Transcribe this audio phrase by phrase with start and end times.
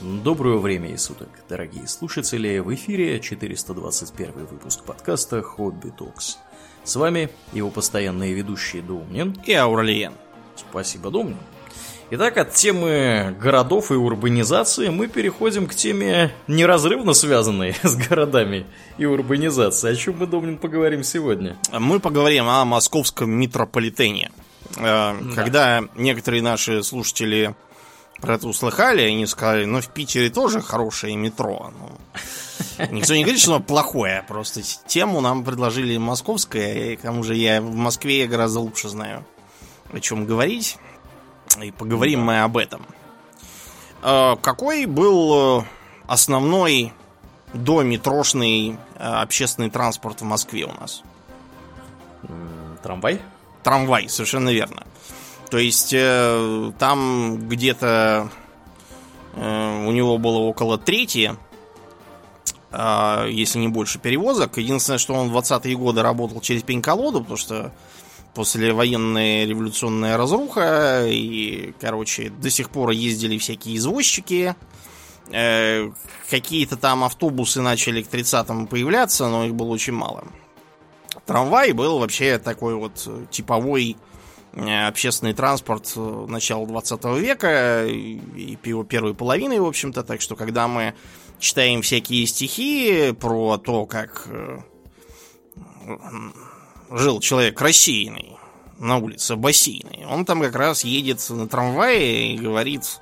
[0.00, 2.60] Доброго времени суток, дорогие слушатели!
[2.60, 6.38] В эфире 421 выпуск подкаста «Хобби Токс».
[6.84, 10.12] С вами его постоянные ведущие Домнин и Аурлиен.
[10.54, 11.38] Спасибо, Домнин.
[12.12, 18.66] Итак, от темы городов и урбанизации мы переходим к теме неразрывно связанной с городами
[18.98, 19.94] и урбанизацией.
[19.94, 21.56] О чем мы, Домнин, поговорим сегодня?
[21.72, 24.30] Мы поговорим о московском метрополитене.
[24.76, 25.16] Э, да.
[25.34, 27.56] Когда некоторые наши слушатели
[28.20, 31.72] про это услыхали, они сказали, ну, в Питере тоже хорошее метро.
[31.78, 37.22] Ну, никто не говорит, что оно плохое, просто тему нам предложили московское, и к тому
[37.22, 39.24] же я в Москве гораздо лучше знаю,
[39.92, 40.78] о чем говорить.
[41.62, 42.84] И поговорим мы об этом.
[44.02, 45.64] А, какой был э,
[46.06, 46.92] основной
[47.54, 51.02] дометрошный э, общественный транспорт в Москве у нас?
[52.82, 53.20] Трамвай?
[53.62, 54.86] Трамвай, совершенно верно.
[55.50, 58.30] То есть э, там где-то
[59.34, 61.36] э, у него было около трети,
[62.70, 64.58] э, если не больше перевозок.
[64.58, 67.72] Единственное, что он в 20-е годы работал через пень-колоду, потому что
[68.34, 74.54] после военная революционная разруха, и, короче, до сих пор ездили всякие извозчики.
[75.30, 75.90] Э,
[76.28, 80.24] какие-то там автобусы начали к 30-му появляться, но их было очень мало.
[81.24, 83.96] Трамвай был вообще такой вот типовой
[84.54, 90.02] общественный транспорт э, начала 20 века и его первой половины, в общем-то.
[90.02, 90.94] Так что, когда мы
[91.38, 94.58] читаем всякие стихи про то, как э,
[96.90, 98.36] жил человек рассеянный
[98.78, 103.00] на улице бассейной, он там как раз едет на трамвае и говорит,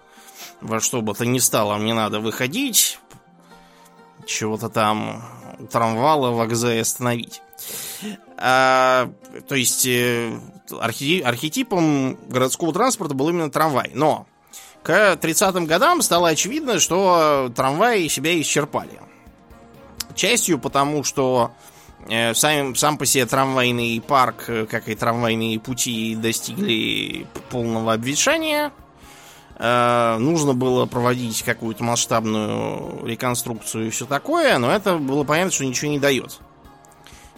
[0.61, 2.99] во что бы то ни стало, мне надо выходить,
[4.27, 5.23] чего-то там
[5.71, 7.41] трамвала в вокзале остановить.
[8.39, 9.11] А,
[9.49, 10.39] то есть э,
[10.71, 13.91] архетипом городского транспорта был именно трамвай.
[13.95, 14.27] Но
[14.83, 19.01] к 30-м годам стало очевидно, что трамваи себя исчерпали.
[20.15, 21.53] Частью потому, что
[22.09, 28.71] э, сам, сам по себе трамвайный парк, э, как и трамвайные пути, достигли полного обветшания.
[29.59, 35.91] нужно было проводить какую-то масштабную реконструкцию и все такое, но это было понятно, что ничего
[35.91, 36.41] не дает.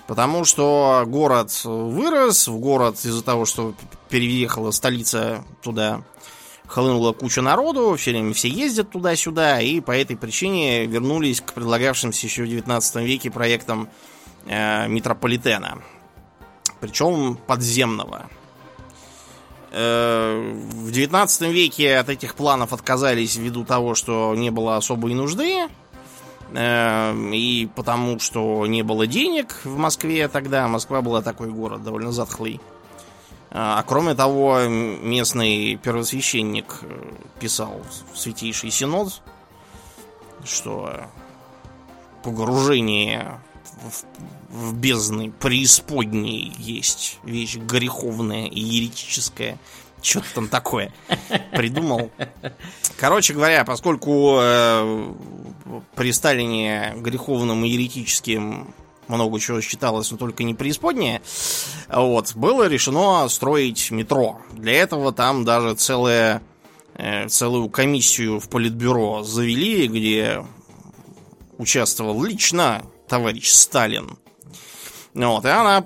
[0.09, 3.75] Потому что город вырос, в город из-за того, что
[4.09, 6.01] переехала столица туда,
[6.67, 12.27] хлынула куча народу, все время все ездят туда-сюда, и по этой причине вернулись к предлагавшимся
[12.27, 13.91] еще в 19 веке проектам
[14.47, 15.83] э, метрополитена.
[16.81, 18.31] Причем подземного.
[19.73, 25.69] Э, в 19 веке от этих планов отказались ввиду того, что не было особой нужды.
[26.55, 30.67] Эм, и потому, что не было денег в Москве тогда.
[30.67, 32.61] Москва была такой город довольно затхлый.
[33.51, 37.81] А, а кроме того, местный первосвященник э, писал
[38.13, 39.21] в Святейший Синод,
[40.45, 40.93] что
[42.23, 43.41] погружение
[43.83, 49.59] в, в бездны преисподней есть вещь греховная и еретическая.
[50.03, 50.93] Что-то там такое
[51.53, 52.11] придумал.
[52.97, 55.15] Короче говоря, поскольку э,
[55.95, 58.75] при Сталине греховным и еретическим
[59.09, 61.23] много чего считалось, но только не преисподнее,
[61.89, 64.41] вот, было решено строить метро.
[64.53, 66.43] Для этого там даже целое,
[66.95, 70.45] э, целую комиссию в Политбюро завели, где
[71.57, 74.19] участвовал лично товарищ Сталин.
[75.15, 75.85] Вот, и она,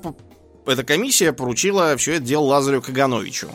[0.66, 3.50] эта комиссия поручила все это дело Лазарю Кагановичу.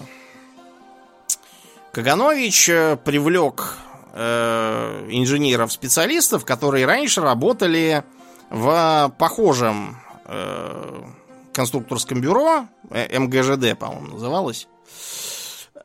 [1.98, 3.76] Каганович э, привлек
[4.14, 8.04] э, инженеров-специалистов, которые раньше работали
[8.52, 11.02] в похожем э,
[11.54, 14.68] конструкторском бюро, МГЖД, по-моему, называлось.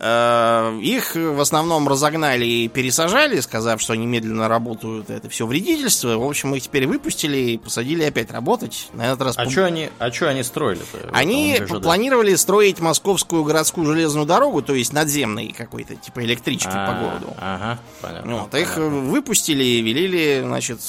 [0.05, 6.17] Э, их в основном разогнали и пересажали, сказав, что они медленно работают, это все вредительство.
[6.17, 8.89] В общем, их теперь выпустили и посадили опять работать.
[8.95, 9.39] На этот раз...
[9.39, 11.09] А что они, а что они строили-то?
[11.13, 17.01] Они планировали строить московскую городскую железную дорогу, то есть надземный какой-то, типа электрички по а,
[17.01, 17.37] городу.
[17.39, 18.37] Ага, понятно.
[18.39, 20.81] Вот, их выпустили и велели, значит,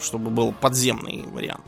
[0.00, 1.62] чтобы был подземный вариант.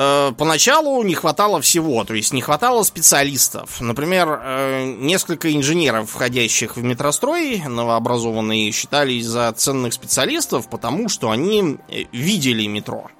[0.00, 3.80] Э, поначалу не хватало всего, то есть не хватало специалистов.
[3.80, 11.78] Например, э, несколько инженеров, входящих в метрострой, новообразованные, считались за ценных специалистов, потому что они
[11.88, 13.10] э, видели метро.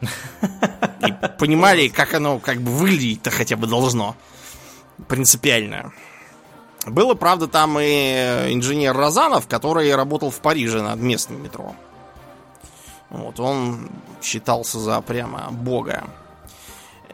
[0.00, 4.14] И понимали, как оно как бы выглядеть-то хотя бы должно.
[5.08, 5.92] Принципиально.
[6.86, 11.74] Было, правда, там и инженер Розанов, который работал в Париже над местным метро.
[13.10, 13.88] Вот, он
[14.22, 16.04] считался за прямо бога.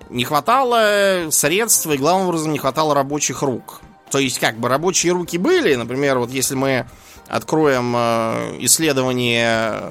[0.09, 3.81] Не хватало средств и, главным образом, не хватало рабочих рук.
[4.11, 6.87] То есть, как бы, рабочие руки были, например, вот если мы
[7.29, 9.91] откроем э, исследование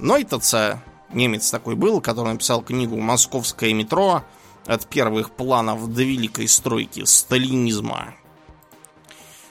[0.00, 0.82] Нойтаца,
[1.12, 4.22] немец такой был, который написал книгу «Московское метро.
[4.66, 8.14] От первых планов до великой стройки сталинизма».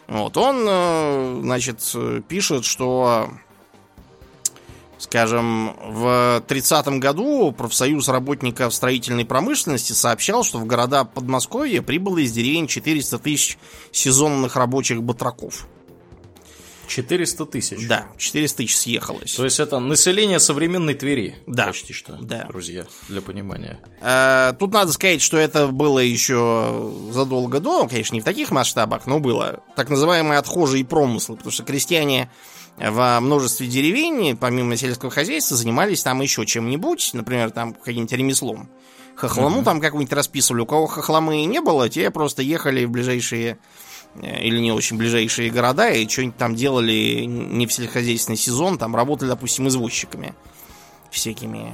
[0.07, 1.79] Вот, он, э, значит,
[2.27, 3.29] пишет, что,
[5.03, 12.31] скажем, в 30 году профсоюз работников строительной промышленности сообщал, что в города Подмосковья прибыло из
[12.31, 13.57] деревень 400 тысяч
[13.91, 15.67] сезонных рабочих батраков.
[16.87, 17.87] 400 тысяч.
[17.87, 19.33] Да, 400 тысяч съехалось.
[19.35, 21.35] То есть это население современной Твери.
[21.47, 21.67] Да.
[21.67, 22.45] Почти что, Да.
[22.49, 23.79] друзья, для понимания.
[24.01, 29.07] Э, Тут надо сказать, что это было еще задолго до, конечно, не в таких масштабах,
[29.07, 29.63] но было.
[29.75, 32.29] Так называемые отхожие промыслы, потому что крестьяне
[32.77, 38.69] во множестве деревень, помимо сельского хозяйства, занимались там еще чем-нибудь, например, там каким-нибудь ремеслом.
[39.15, 40.61] Хохлому там какую-нибудь расписывали.
[40.61, 43.59] У кого хохломы не было, те просто ехали в ближайшие
[44.15, 48.95] э, или не очень ближайшие города и что-нибудь там делали не в сельскохозяйственный сезон, там
[48.95, 50.33] работали, допустим, извозчиками
[51.11, 51.73] всякими.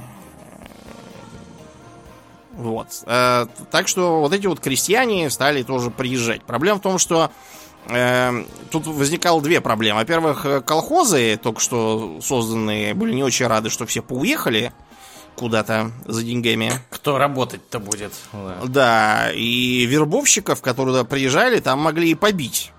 [2.52, 2.88] Вот.
[3.06, 6.44] Э, так что вот эти вот крестьяне стали тоже приезжать.
[6.44, 7.30] Проблема в том, что
[8.70, 10.00] тут возникало две проблемы.
[10.00, 14.72] Во-первых, э, колхозы, только что созданные, были не очень рады, что все поуехали
[15.36, 16.72] куда-то за деньгами.
[16.90, 18.12] Кто работать-то будет?
[18.32, 18.56] Да.
[18.64, 22.72] Да, и вербовщиков, которые туда приезжали, там могли и побить.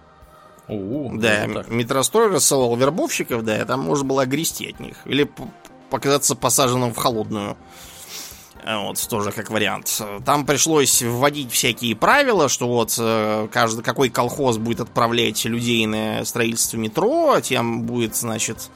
[0.68, 4.95] У, Да, ну, метрострой рассылал вербовщиков, да, и там можно было огрести от них.
[5.06, 5.30] Или
[5.89, 7.57] показаться посаженным в холодную.
[8.63, 10.01] А Вот, тоже как вариант.
[10.25, 16.23] Там пришлось вводить всякие правила, что вот э, каждый, какой колхоз будет отправлять людей на
[16.25, 18.69] строительство метро, тем будет, значит,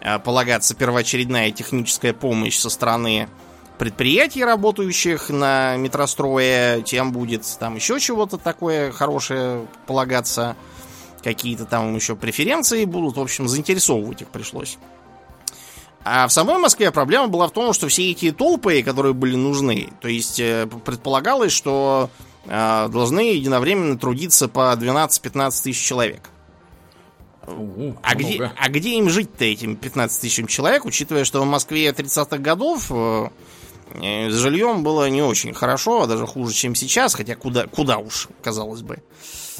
[0.00, 3.28] э, полагаться первоочередная техническая помощь со стороны
[3.78, 10.54] предприятий, работающих на метрострое, тем будет там еще чего-то такое хорошее полагаться
[11.24, 13.16] какие-то там еще преференции будут.
[13.16, 14.76] В общем, заинтересовывать их пришлось.
[16.02, 19.90] А в самой Москве проблема была в том, что все эти толпы, которые были нужны,
[20.00, 22.08] то есть э, предполагалось, что
[22.46, 26.30] э, должны единовременно трудиться по 12-15 тысяч человек.
[27.46, 31.88] У, А где, а где им жить-то этим 15 тысячам человек, учитывая, что в Москве
[31.88, 33.28] 30-х годов э,
[33.94, 38.28] с жильем было не очень хорошо, а даже хуже, чем сейчас, хотя куда, куда уж,
[38.42, 39.02] казалось бы.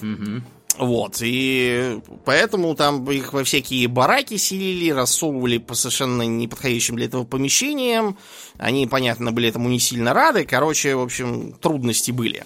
[0.00, 0.44] Мгм.
[0.78, 7.25] Вот, и поэтому там их во всякие бараки селили, рассовывали по совершенно неподходящим для этого
[7.25, 8.17] помещениям.
[8.56, 10.44] Они, понятно, были этому не сильно рады.
[10.46, 12.44] Короче, в общем, трудности были.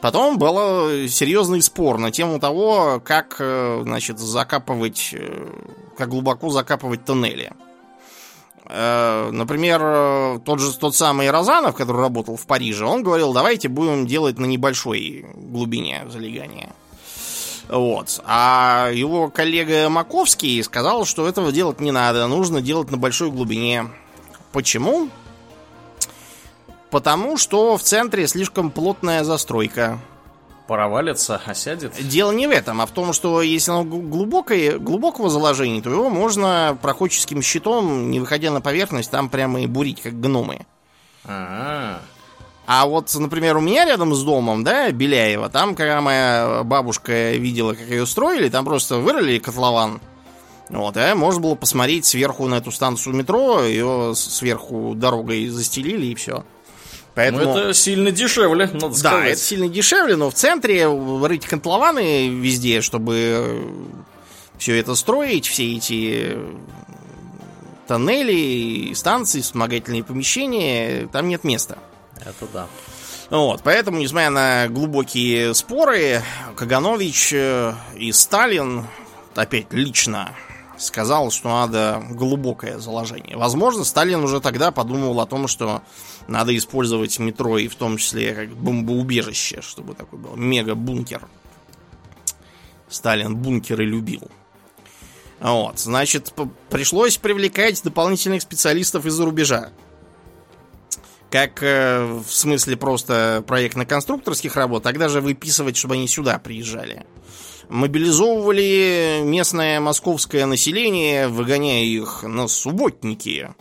[0.00, 5.46] Потом был серьезный спор на тему того, как, э, значит, закапывать, э,
[5.96, 7.52] как глубоко закапывать тоннели.
[8.64, 14.06] Э, Например, тот же тот самый Розанов, который работал в Париже, он говорил, давайте будем
[14.06, 16.72] делать на небольшой глубине залегания.
[17.68, 18.20] Вот.
[18.24, 23.86] А его коллега Маковский сказал, что этого делать не надо, нужно делать на большой глубине.
[24.52, 25.08] Почему?
[26.90, 29.98] Потому что в центре слишком плотная застройка.
[30.68, 31.92] Провалится, осядет.
[32.08, 35.90] Дело не в этом, а в том, что если оно гл- глубокое, глубокого заложения, то
[35.90, 40.66] его можно проходческим щитом, не выходя на поверхность, там прямо и бурить, как гномы.
[41.24, 42.00] А,
[42.66, 47.74] А вот, например, у меня рядом с домом, да, Беляева, там, когда моя бабушка видела,
[47.74, 50.00] как ее строили, там просто вырыли котлован.
[50.68, 56.14] Вот, а можно было посмотреть сверху на эту станцию метро, ее сверху дорогой застелили и
[56.16, 56.44] все.
[57.14, 57.44] Поэтому...
[57.44, 59.28] Ну это сильно дешевле, надо Да, сказать.
[59.30, 60.86] это сильно дешевле, но в центре
[61.22, 63.62] рыть котлованы везде, чтобы
[64.58, 66.36] все это строить, все эти
[67.86, 71.78] тоннели, станции, вспомогательные помещения, там нет места.
[72.20, 72.66] Это да.
[73.30, 76.22] Вот, поэтому, несмотря на глубокие споры,
[76.54, 78.86] Каганович э, и Сталин,
[79.34, 80.32] опять лично,
[80.78, 83.36] сказал, что надо глубокое заложение.
[83.36, 85.82] Возможно, Сталин уже тогда подумал о том, что
[86.28, 91.26] надо использовать метро и в том числе как бомбоубежище, чтобы такой был мега-бункер.
[92.88, 94.30] Сталин бункеры любил.
[95.40, 96.32] Вот, значит,
[96.70, 99.70] пришлось привлекать дополнительных специалистов из-за рубежа.
[101.30, 107.04] Как э, в смысле просто проектно-конструкторских работ, тогда же выписывать, чтобы они сюда приезжали.
[107.68, 113.54] Мобилизовывали местное московское население, выгоняя их на субботники.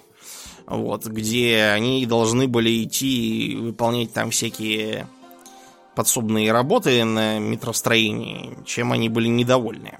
[0.67, 5.07] Вот, где они должны были идти и выполнять там всякие
[5.95, 9.97] подсобные работы на метростроении, чем они были недовольны.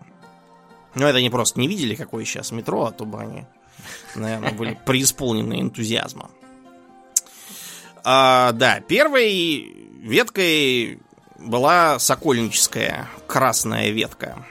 [0.94, 3.46] Но это они просто не видели, какое сейчас метро, а то бы они,
[4.16, 6.30] наверное, были преисполнены энтузиазма.
[8.08, 11.00] А, да, первой веткой
[11.40, 14.46] была сокольническая красная ветка.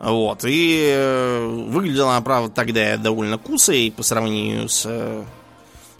[0.00, 5.24] Вот, и э, выглядела она, правда, тогда довольно кусой по сравнению с э,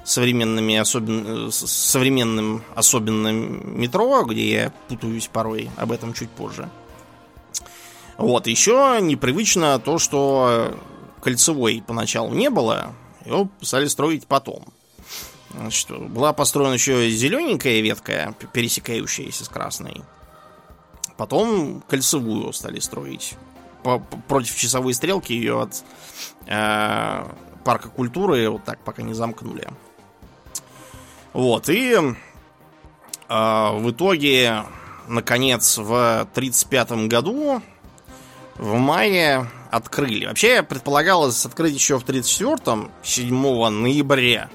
[0.03, 1.53] современными особен...
[1.53, 6.69] с современным особенным метро, где я путаюсь порой, об этом чуть позже.
[8.19, 10.77] Вот, еще непривычно то, что
[11.23, 14.65] кольцевой поначалу не было, его стали строить потом.
[15.55, 20.03] Значит, была построена еще зелененькая ветка, пересекающаяся с красной.
[21.17, 23.35] Потом кольцевую стали строить
[23.83, 25.83] по, против часовой стрелки ее от
[26.47, 27.27] э,
[27.65, 29.69] парка культуры вот так пока не замкнули.
[31.33, 32.11] Вот, и э,
[33.29, 34.65] в итоге,
[35.09, 37.63] наконец, в 1935 году,
[38.57, 40.27] в мае, открыли.
[40.27, 44.51] Вообще, предполагалось открыть еще в 1934-м, 7 ноября,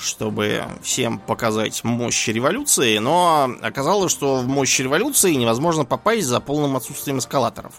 [0.00, 6.76] чтобы всем показать мощь революции, но оказалось, что в мощь революции невозможно попасть за полным
[6.76, 7.74] отсутствием эскалаторов.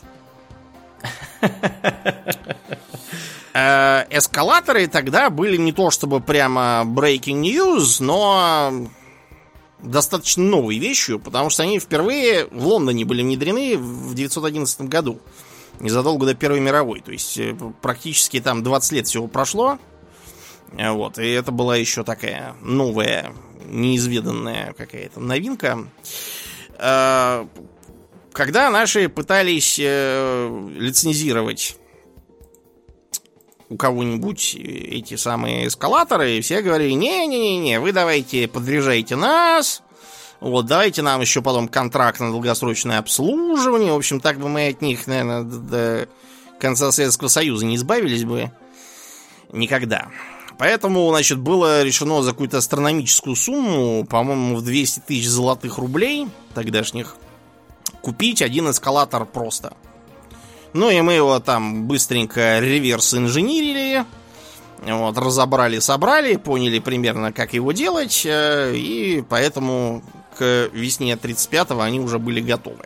[3.54, 8.88] Э, эскалаторы тогда были не то чтобы прямо breaking news, но
[9.80, 15.20] достаточно новой вещью, потому что они впервые в Лондоне были внедрены в 1911 году,
[15.80, 17.02] незадолго до Первой мировой.
[17.02, 19.80] То есть э, практически там 20 лет всего прошло.
[20.78, 23.34] Э, вот, и это была еще такая новая,
[23.66, 25.86] неизведанная какая-то новинка
[28.34, 31.78] когда наши пытались э, лицензировать
[33.70, 39.82] у кого-нибудь эти самые эскалаторы, все говорили, не-не-не, вы давайте подвижайте нас,
[40.40, 43.94] вот, давайте нам еще потом контракт на долгосрочное обслуживание.
[43.94, 46.10] В общем, так бы мы от них, наверное, до
[46.60, 48.52] конца Советского Союза не избавились бы
[49.54, 50.10] никогда.
[50.62, 57.16] Поэтому, значит, было решено за какую-то астрономическую сумму, по-моему, в 200 тысяч золотых рублей тогдашних,
[58.04, 59.74] купить один эскалатор просто.
[60.74, 64.06] Ну и мы его там быстренько реверс инженерили,
[64.86, 70.04] вот, разобрали, собрали, поняли примерно, как его делать, э, и поэтому
[70.38, 72.86] к весне 35-го они уже были готовы.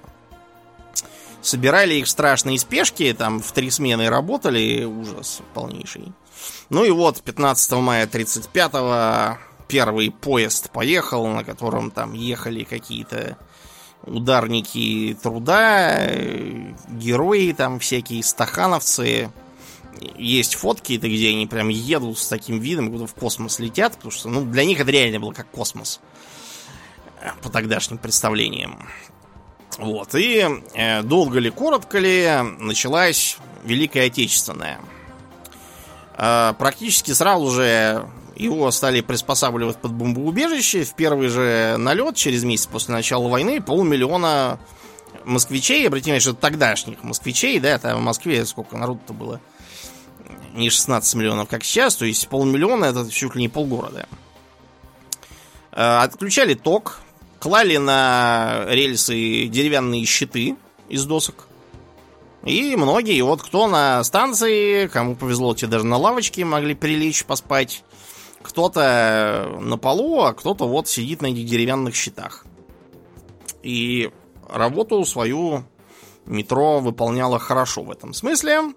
[1.42, 6.14] Собирали их страшные спешки, там в три смены работали, ужас полнейший.
[6.76, 9.38] Ну и вот 15 мая 35-го
[9.70, 13.38] первый поезд поехал, на котором там ехали какие-то
[14.04, 16.06] ударники труда,
[16.90, 19.32] герои там всякие, стахановцы.
[20.18, 24.12] Есть фотки, это где они прям едут с таким видом, куда в космос летят, потому
[24.12, 26.02] что ну, для них это реально было как космос.
[27.42, 28.86] По тогдашним представлениям.
[29.78, 32.30] Вот, и э, долго ли, коротко ли,
[32.60, 34.82] началась Великая Отечественная.
[36.18, 40.84] Э, практически сразу же его стали приспосабливать под бомбоубежище.
[40.84, 44.60] В первый же налет, через месяц после начала войны, полмиллиона
[45.26, 49.40] москвичей, обратите внимание, что тогдашних москвичей, да, это в Москве сколько народу-то было?
[50.54, 54.08] Не 16 миллионов, как сейчас, то есть полмиллиона это чуть ли не полгорода.
[55.72, 57.02] Э, отключали ток,
[57.40, 60.56] клали на рельсы деревянные щиты
[60.88, 61.48] из досок.
[62.46, 67.84] И многие, вот кто на станции, кому повезло, те даже на лавочке могли прилечь, поспать.
[68.44, 72.46] Кто-то на полу, а кто-то вот сидит на этих деревянных щитах.
[73.64, 74.12] И
[74.48, 75.64] работу свою
[76.28, 78.74] метро выполняло хорошо в этом смысле,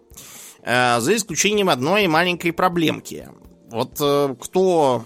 [0.62, 3.28] э, за исключением одной маленькой проблемки.
[3.70, 5.04] Вот э, кто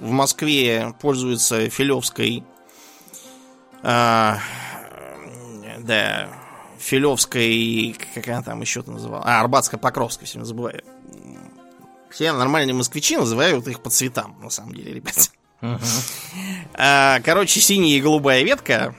[0.00, 2.42] в Москве пользуется Филевской,
[3.82, 4.34] э,
[5.80, 6.28] да,
[6.78, 10.82] Филевской, как она там еще-то называла, а, Арбатско-Покровской, все забываю.
[12.10, 15.30] Все нормальные москвичи называют их по цветам, на самом деле, ребят.
[16.74, 18.94] А, короче, синяя и голубая ветка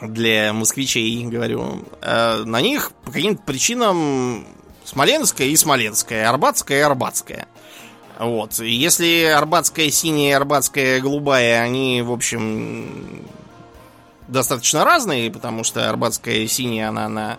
[0.00, 4.46] для москвичей, говорю, а, на них по каким-то причинам
[4.84, 7.46] Смоленская и Смоленская, Арбатская и Арбатская.
[8.18, 8.58] Вот.
[8.60, 13.26] Если арбатская синяя и арбатская голубая, они, в общем,
[14.28, 17.38] достаточно разные, потому что арбатская синяя, она на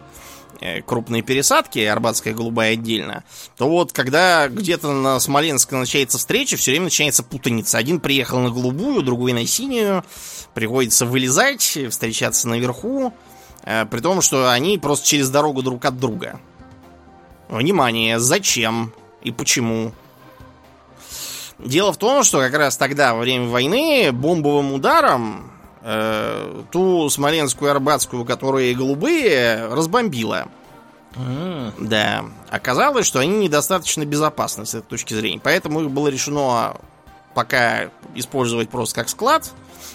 [0.61, 3.23] Э, крупные пересадки, Арбатская голубая отдельно,
[3.57, 7.77] то вот когда где-то на Смоленск начинается встреча, все время начинается путаница.
[7.77, 10.03] Один приехал на голубую, другой на синюю,
[10.53, 13.13] приходится вылезать, встречаться наверху,
[13.63, 16.39] э, при том, что они просто через дорогу друг от друга.
[17.49, 19.91] Внимание, зачем и почему?
[21.59, 25.51] Дело в том, что как раз тогда, во время войны, бомбовым ударом
[25.85, 30.47] э, ту смоленскую арбатскую, которые голубые, разбомбила.
[31.13, 31.73] Mm.
[31.79, 32.25] Да.
[32.49, 35.39] Оказалось, что они недостаточно безопасны с этой точки зрения.
[35.41, 36.75] Поэтому их было решено
[37.33, 39.53] пока использовать просто как склад,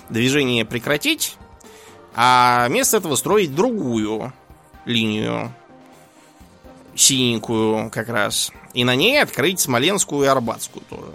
[0.08, 1.36] движение прекратить,
[2.14, 4.32] а вместо этого строить другую
[4.84, 5.52] линию
[6.94, 8.52] синенькую как раз.
[8.74, 11.12] И на ней открыть Смоленскую и Арбатскую тоже.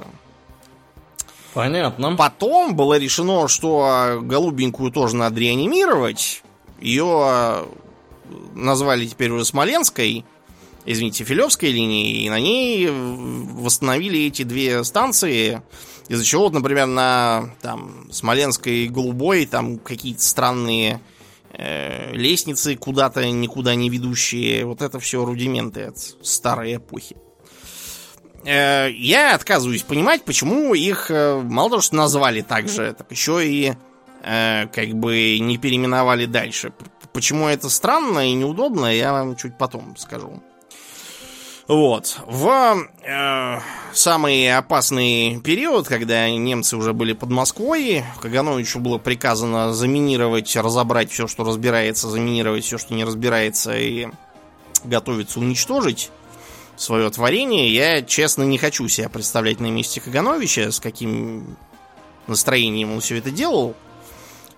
[1.56, 2.18] Понятно.
[2.18, 6.44] Потом было решено, что голубенькую тоже надо реанимировать.
[6.82, 7.66] Ее
[8.54, 10.26] назвали теперь уже Смоленской,
[10.86, 15.62] извините, Филевской линией, и на ней восстановили эти две станции,
[16.10, 21.00] из-за чего, вот, например, на там, Смоленской Голубой там какие-то странные
[21.54, 24.66] э, лестницы куда-то никуда не ведущие.
[24.66, 27.16] Вот это все рудименты от старой эпохи.
[28.46, 33.46] Э, я отказываюсь понимать, почему их э, мало того, что назвали так же, так еще
[33.46, 33.74] и
[34.24, 36.72] э, как бы не переименовали дальше.
[37.12, 40.44] Почему это странно и неудобно, я вам чуть потом скажу.
[41.68, 42.20] Вот.
[42.28, 43.60] В э,
[43.92, 51.26] самый опасный период, когда немцы уже были под Москвой, Кагановичу было приказано заминировать, разобрать все,
[51.26, 54.10] что разбирается, заминировать все, что не разбирается, и
[54.84, 56.12] готовиться уничтожить
[56.78, 57.74] свое творение.
[57.74, 61.58] Я, честно, не хочу себя представлять на месте Кагановича, с каким
[62.28, 63.76] настроением он все это делал.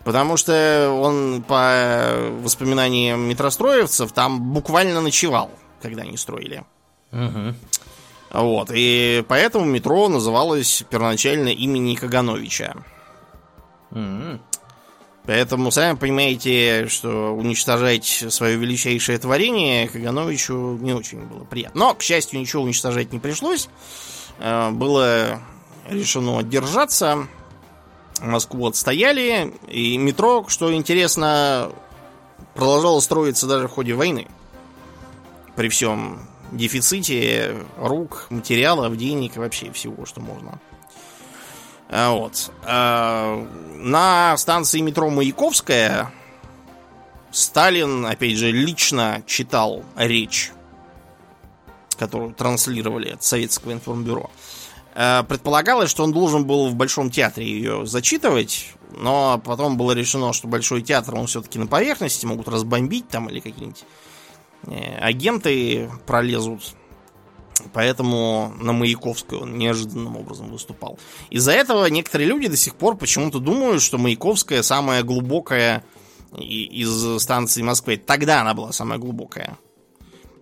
[0.03, 6.63] Потому что он, по воспоминаниям метростроевцев, там буквально ночевал, когда они строили.
[7.11, 7.55] Угу.
[8.31, 12.75] Вот, и поэтому метро называлось первоначально имени Кагановича.
[13.91, 14.41] М-м.
[15.27, 21.79] Поэтому, сами понимаете, что уничтожать свое величайшее творение Кагановичу не очень было приятно.
[21.79, 23.67] Но, к счастью, ничего уничтожать не пришлось.
[24.39, 25.41] Э, Было
[25.89, 27.27] решено держаться.
[28.21, 29.53] Москву отстояли.
[29.67, 31.73] И метро, что интересно,
[32.55, 34.27] продолжало строиться даже в ходе войны.
[35.57, 36.21] При всем
[36.53, 40.61] дефиците рук, материалов, денег и вообще всего, что можно.
[41.89, 42.51] А, Вот.
[42.63, 46.11] А, На станции метро Маяковская
[47.31, 50.51] Сталин, опять же, лично читал речь,
[51.97, 54.29] которую транслировали от Советского информбюро.
[54.95, 60.33] А, Предполагалось, что он должен был в Большом театре ее зачитывать, но потом было решено,
[60.33, 63.83] что Большой театр, он все-таки на поверхности, могут разбомбить там или какие-нибудь
[64.67, 66.75] э, агенты пролезут.
[67.73, 70.99] Поэтому на Маяковской он неожиданным образом выступал.
[71.29, 75.83] Из-за этого некоторые люди до сих пор почему-то думают, что Маяковская самая глубокая
[76.35, 77.97] из станции Москвы.
[77.97, 79.57] Тогда она была самая глубокая.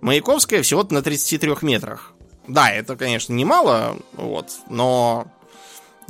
[0.02, 2.14] Маяковская всего-то на 33 метрах.
[2.48, 5.26] Да, это, конечно, немало, вот, но,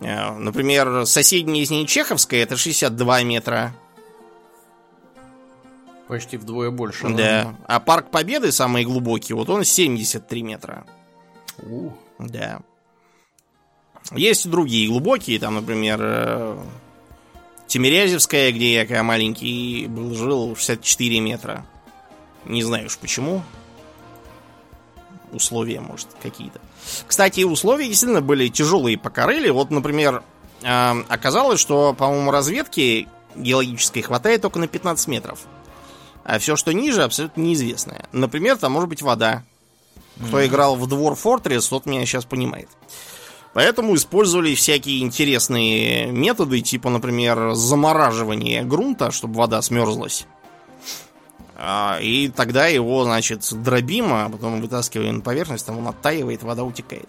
[0.01, 3.73] э, например, соседняя из ней Чеховская это 62 метра.
[6.07, 7.09] Почти вдвое больше.
[7.09, 7.55] Да.
[7.67, 10.85] А Парк Победы, самый глубокий, вот он 73 метра.
[11.63, 11.91] У.
[12.19, 12.61] Да.
[14.13, 16.57] Есть и другие глубокие, там, например, э,
[17.67, 21.65] Тимирязевская, где я когда маленький был, жил 64 метра.
[22.45, 23.41] Не знаю уж почему.
[25.31, 26.61] Условия, может, какие-то.
[27.07, 29.49] Кстати, условия действительно были тяжелые по Карелии.
[29.49, 30.21] Вот, например,
[30.61, 35.39] э, оказалось, что, по-моему, разведки геологической хватает только на 15 метров.
[36.25, 38.05] А все, что ниже, абсолютно неизвестное.
[38.11, 39.43] Например, там может быть вода.
[40.27, 42.67] Кто играл в Двор Fortress, тот меня сейчас понимает.
[43.53, 50.25] Поэтому использовали всякие интересные методы, типа, например, замораживание грунта, чтобы вода смерзлась.
[51.57, 56.63] А, И тогда его, значит, дробим, а потом вытаскиваем на поверхность, там он оттаивает, вода
[56.63, 57.07] утекает.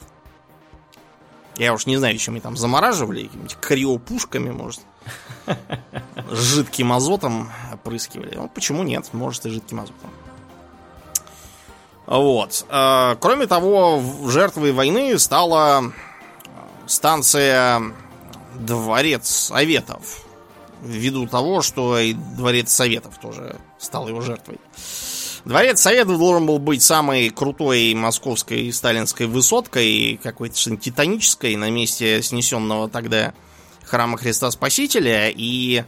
[1.57, 4.83] Я уж не знаю, чем они там замораживали, какими-нибудь криопушками, может.
[6.31, 7.51] С жидким азотом
[7.87, 8.35] опрыскивали.
[8.35, 9.09] Ну, почему нет?
[9.13, 10.11] Может, и жидким азотом.
[12.07, 12.65] Вот.
[12.69, 15.93] Э, Кроме того, жертвой войны стала
[16.87, 17.83] станция
[18.55, 20.23] Дворец Советов.
[20.83, 24.61] Ввиду того, что и Дворец Советов тоже стал его жертвой.
[25.45, 32.89] Дворец Советов должен был быть самой крутой московской сталинской высоткой, какой-то титанической, на месте снесенного
[32.89, 33.33] тогда
[33.85, 35.31] храма Христа Спасителя.
[35.31, 35.85] И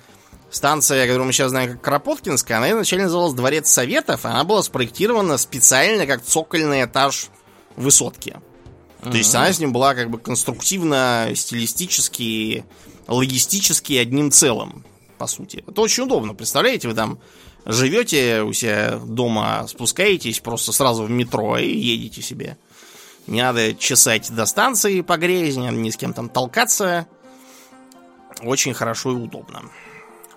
[0.50, 4.24] станция, которую мы сейчас знаем как Кропоткинская, она изначально называлась Дворец Советов.
[4.24, 7.28] Она была спроектирована специально как цокольный этаж
[7.76, 8.36] высотки.
[9.02, 12.64] То есть она с ним была как бы конструктивно, стилистически,
[13.06, 14.84] логистически одним целым,
[15.18, 15.62] по сути.
[15.66, 16.34] Это очень удобно.
[16.34, 17.20] Представляете, вы там
[17.64, 22.58] живете у себя дома, спускаетесь просто сразу в метро и едете себе.
[23.28, 27.06] Не надо чесать до станции по грязи, не надо ни с кем там толкаться.
[28.42, 29.62] Очень хорошо и удобно.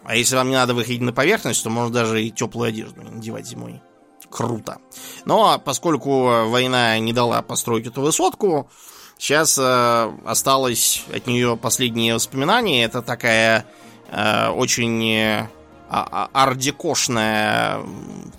[0.04, 3.46] А если вам не надо выходить на поверхность, то можно даже и теплую одежду надевать
[3.46, 3.82] зимой.
[4.30, 4.78] Круто.
[5.26, 8.70] Но поскольку война не дала построить эту высотку,
[9.18, 12.84] сейчас э, осталось от нее последние воспоминания.
[12.84, 13.66] Это такая
[14.10, 15.50] э, очень э,
[15.90, 17.82] а- а- ардекошная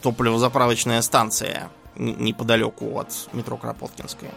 [0.00, 4.32] топливозаправочная станция неподалеку от метро Кропоткинская.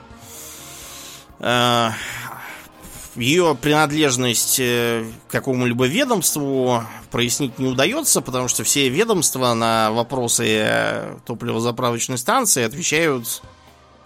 [3.15, 9.91] Э, Ее принадлежность э, к какому-либо ведомству прояснить не удается, потому что все ведомства на
[9.91, 13.41] вопросы топливозаправочной станции отвечают,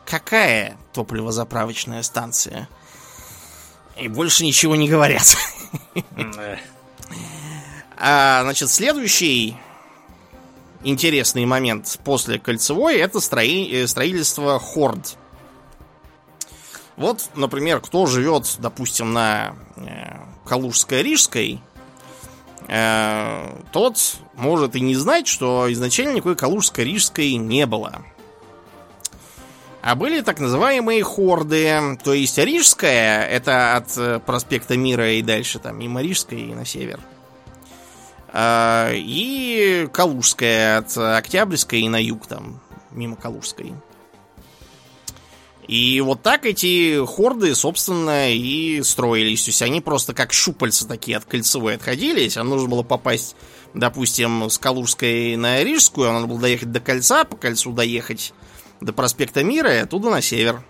[0.05, 2.69] какая топливозаправочная станция.
[3.97, 5.35] И больше ничего не говорят.
[8.01, 9.57] А, значит, следующий
[10.85, 13.85] интересный момент после кольцевой это строи...
[13.87, 15.18] строительство хорд.
[16.99, 21.59] Вот, например, кто живет, допустим, на э, Калужско-Рижской,
[22.67, 28.01] э, тот может и не знать, что изначально никакой Калужско-Рижской не было.
[29.81, 31.97] А были так называемые хорды.
[32.03, 36.65] То есть Рижская, это от э, проспекта Мира и дальше, там, мимо Рижской и на
[36.65, 36.99] север.
[38.33, 42.59] А, и Калужская от Октябрьской и на юг, там,
[42.91, 43.73] мимо Калужской.
[45.69, 49.43] И вот так эти хорды, собственно, и строились.
[49.43, 52.37] То есть они просто как щупальца такие от кольцевой отходились.
[52.37, 53.35] А нужно было попасть,
[53.75, 56.09] допустим, с Калужской на Рижскую.
[56.09, 58.33] А надо было доехать до кольца, по кольцу доехать
[58.81, 60.63] до проспекта Мира и оттуда на север.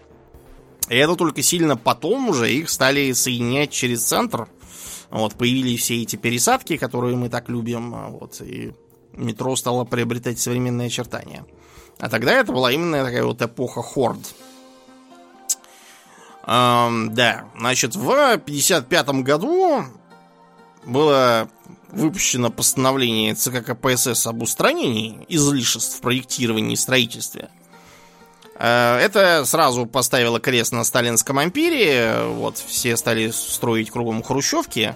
[0.90, 4.50] И это только сильно потом уже их стали соединять через центр.
[5.12, 8.12] Вот, появились все эти пересадки, которые мы так любим.
[8.12, 8.74] Вот, и
[9.14, 11.46] метро стало приобретать современные очертания.
[12.00, 14.20] А тогда это была именно такая вот эпоха хорд.
[16.50, 19.86] Эм, да, значит, в 55 году
[20.84, 21.48] было
[21.92, 27.50] выпущено постановление ЦК КПСС об устранении излишеств в проектировании и строительстве.
[28.56, 32.24] Э, это сразу поставило крест на сталинском ампире.
[32.30, 34.96] Вот, все стали строить кругом хрущевки.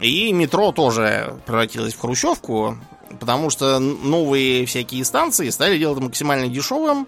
[0.00, 2.76] И метро тоже превратилось в хрущевку,
[3.20, 7.06] потому что новые всякие станции стали делать максимально дешевым,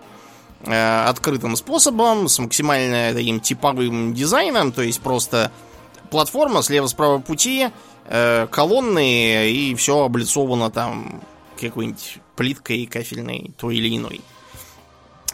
[0.64, 5.51] открытым способом, с максимально таким типовым дизайном, то есть просто
[6.11, 7.70] платформа слева-справа пути,
[8.07, 11.23] э, колонны и все облицовано там
[11.59, 14.20] какой-нибудь плиткой кафельной, той или иной.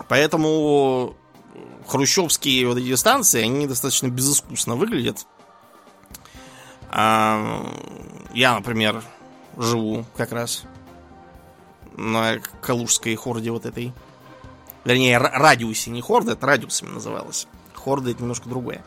[0.08, 1.16] Поэтому
[1.86, 5.26] хрущевские вот эти станции, они достаточно безыскусно выглядят.
[6.90, 7.66] А,
[8.34, 9.02] я, например,
[9.56, 10.64] живу как раз
[11.96, 13.92] на Калужской хорде вот этой.
[14.86, 17.48] Вернее, радиусе, не хорда, это радиусами называлось.
[17.74, 18.84] Хорда это немножко другое.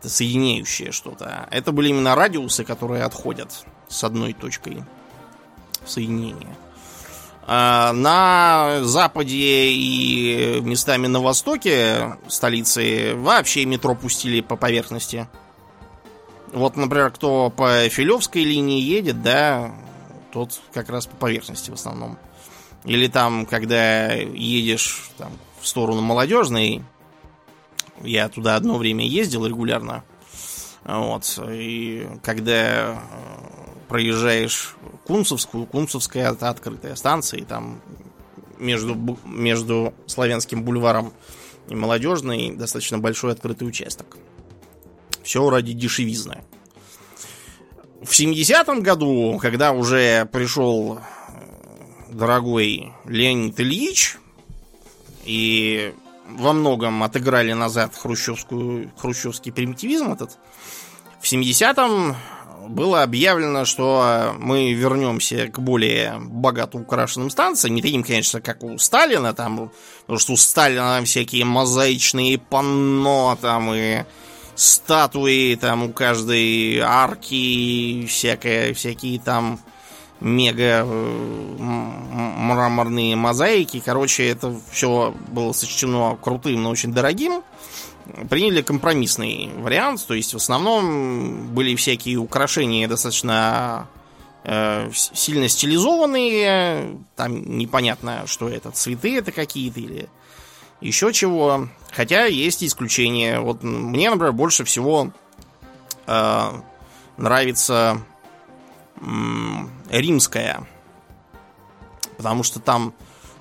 [0.00, 1.46] Это соединяющее что-то.
[1.50, 4.84] Это были именно радиусы, которые отходят с одной точкой
[5.84, 6.56] соединения.
[7.46, 15.28] А на западе и местами на востоке столицы вообще метро пустили по поверхности.
[16.54, 19.74] Вот, например, кто по Филевской линии едет, да,
[20.32, 22.16] тот как раз по поверхности в основном.
[22.84, 26.82] Или там, когда едешь там, в сторону молодежной,
[28.02, 30.04] я туда одно время ездил регулярно.
[30.84, 31.38] Вот.
[31.50, 32.96] И когда э,
[33.88, 37.80] проезжаешь Кунцевскую, Кунцевская это открытая станция, и там
[38.58, 41.12] между, между Славянским бульваром
[41.68, 44.16] и Молодежной достаточно большой открытый участок.
[45.22, 46.42] Все ради дешевизны.
[48.02, 51.00] В 70-м году, когда уже пришел
[52.10, 54.18] дорогой Леонид Ильич,
[55.24, 55.94] и
[56.28, 60.38] во многом отыграли назад хрущевскую, хрущевский примитивизм этот,
[61.20, 62.16] в 70-м
[62.68, 67.74] было объявлено, что мы вернемся к более богато украшенным станциям.
[67.74, 69.70] Не таким, конечно, как у Сталина, там,
[70.02, 74.04] потому что у Сталина всякие мозаичные панно, там и
[74.54, 79.60] статуи, там у каждой арки, всякое, всякие там
[80.20, 83.82] мега э, мраморные мозаики.
[83.84, 87.42] Короче, это все было сочтено крутым, но очень дорогим.
[88.30, 93.86] Приняли компромиссный вариант, то есть в основном были всякие украшения достаточно
[94.44, 100.08] э, сильно стилизованные, там непонятно, что это, цветы это какие-то или
[100.80, 101.68] еще чего.
[101.90, 103.40] Хотя есть исключения.
[103.40, 105.10] Вот мне, например, больше всего
[106.06, 106.50] э,
[107.16, 108.02] нравится
[109.90, 110.66] римская.
[112.16, 112.94] Потому что там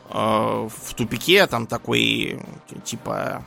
[0.10, 2.39] э, в тупике там такой,
[2.84, 3.43] типа,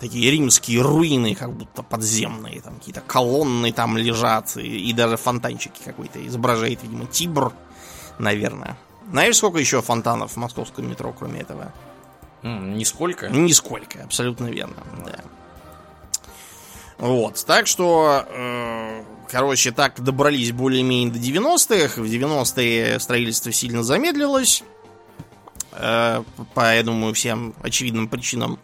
[0.00, 5.80] такие римские руины, как будто подземные, там какие-то колонны там лежат, и, и даже фонтанчики
[5.84, 7.52] какой-то изображает, видимо, Тибр,
[8.18, 8.76] наверное.
[9.10, 11.72] Знаешь, сколько еще фонтанов в московском метро, кроме этого?
[12.42, 13.28] Нисколько?
[13.28, 15.20] Нисколько, абсолютно верно, да.
[16.98, 22.00] Вот, так что э, Короче, так добрались более-менее до 90-х.
[22.00, 24.62] В 90-е строительство сильно замедлилось.
[25.72, 26.22] Э,
[26.54, 28.58] по, я думаю, всем очевидным причинам.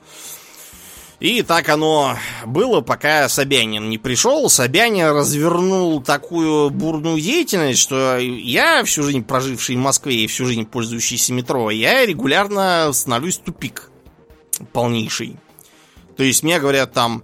[1.22, 4.48] И так оно было, пока Собянин не пришел.
[4.50, 10.66] Собянин развернул такую бурную деятельность, что я, всю жизнь проживший в Москве и всю жизнь
[10.66, 13.90] пользующийся метро, я регулярно становлюсь тупик
[14.72, 15.36] полнейший.
[16.16, 17.22] То есть мне говорят там,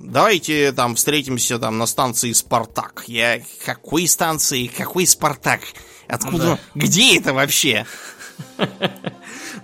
[0.00, 3.04] давайте там встретимся там на станции Спартак.
[3.06, 5.60] Я какой станции, какой Спартак?
[6.08, 6.44] Откуда?
[6.44, 6.58] Да.
[6.74, 7.86] Где это вообще?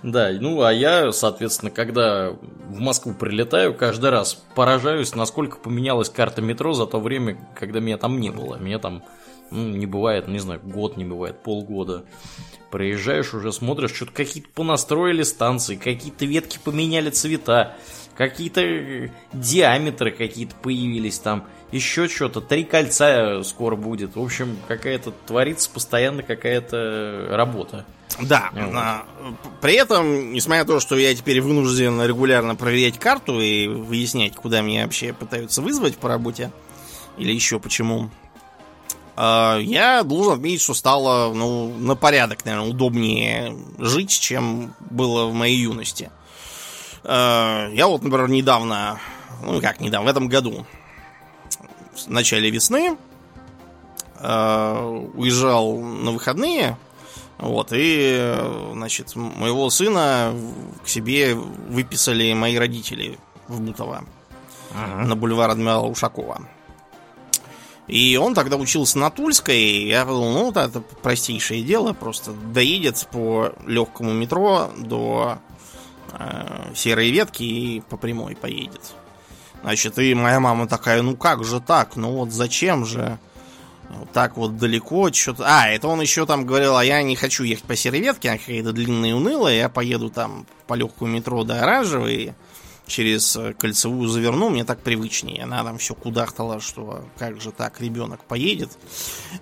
[0.03, 6.41] Да, ну а я, соответственно, когда в Москву прилетаю, каждый раз поражаюсь, насколько поменялась карта
[6.41, 8.57] метро за то время, когда меня там не было.
[8.57, 9.03] Меня там
[9.49, 12.05] ну, не бывает, не знаю, год не бывает, полгода.
[12.69, 17.75] Проезжаешь уже, смотришь, что-то какие-то понастроили станции, какие-то ветки поменяли цвета,
[18.17, 24.15] какие-то э, диаметры какие-то появились там, еще что-то, три кольца скоро будет.
[24.15, 27.85] В общем, какая-то творится постоянно какая-то работа.
[28.21, 29.35] Да, вот.
[29.61, 34.61] при этом, несмотря на то, что я теперь вынужден регулярно проверять карту и выяснять, куда
[34.61, 36.51] меня вообще пытаются вызвать по работе,
[37.17, 38.09] или еще почему,
[39.17, 45.33] а, я должен отметить, что стало ну, на порядок, наверное, удобнее жить, чем было в
[45.33, 46.09] моей юности.
[47.09, 48.99] А, я вот, например, недавно,
[49.41, 50.65] ну как недавно, в этом году,
[51.95, 52.97] в начале весны,
[54.19, 56.77] а, уезжал на выходные
[57.37, 58.35] вот, и,
[58.73, 60.33] значит, моего сына
[60.83, 64.03] к себе выписали мои родители в Бутово.
[64.75, 65.07] Ага.
[65.07, 66.41] На бульвар адмирала Ушакова.
[67.87, 73.07] И он тогда учился на Тульской, и я подумал, ну, это простейшее дело, просто доедет
[73.11, 75.37] по легкому метро до
[76.13, 78.93] э, серой ветки и по прямой поедет.
[79.61, 83.17] Значит, и моя мама такая, ну как же так, ну вот зачем же?
[83.89, 85.45] Вот так вот далеко, что-то...
[85.47, 88.37] А, это он еще там говорил, а я не хочу ехать по серой ветке, она
[88.37, 92.33] какая-то длинная и унылая, я поеду там по легкому метро до Оранжевой,
[92.87, 95.43] через э, кольцевую заверну, мне так привычнее.
[95.43, 98.71] Она там все кудахтала, что как же так ребенок поедет.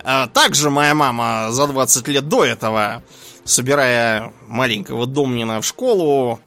[0.03, 3.03] А, также моя мама за 20 лет до этого,
[3.45, 6.39] собирая маленького Домнина в школу,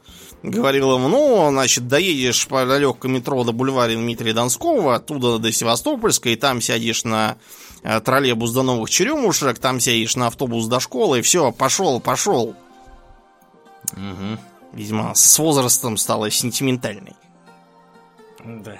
[0.42, 6.28] говорила ему, ну, значит, доедешь по легкому метро до бульвара Дмитрия Донского, оттуда до Севастопольска,
[6.30, 7.36] и там сядешь на
[7.82, 12.56] Э, троллейбус до новых черемушек, там сядешь на автобус до школы, и все, пошел, пошел.
[13.92, 14.38] Угу.
[14.72, 17.14] Видимо, с возрастом стала сентиментальной.
[18.44, 18.76] Да.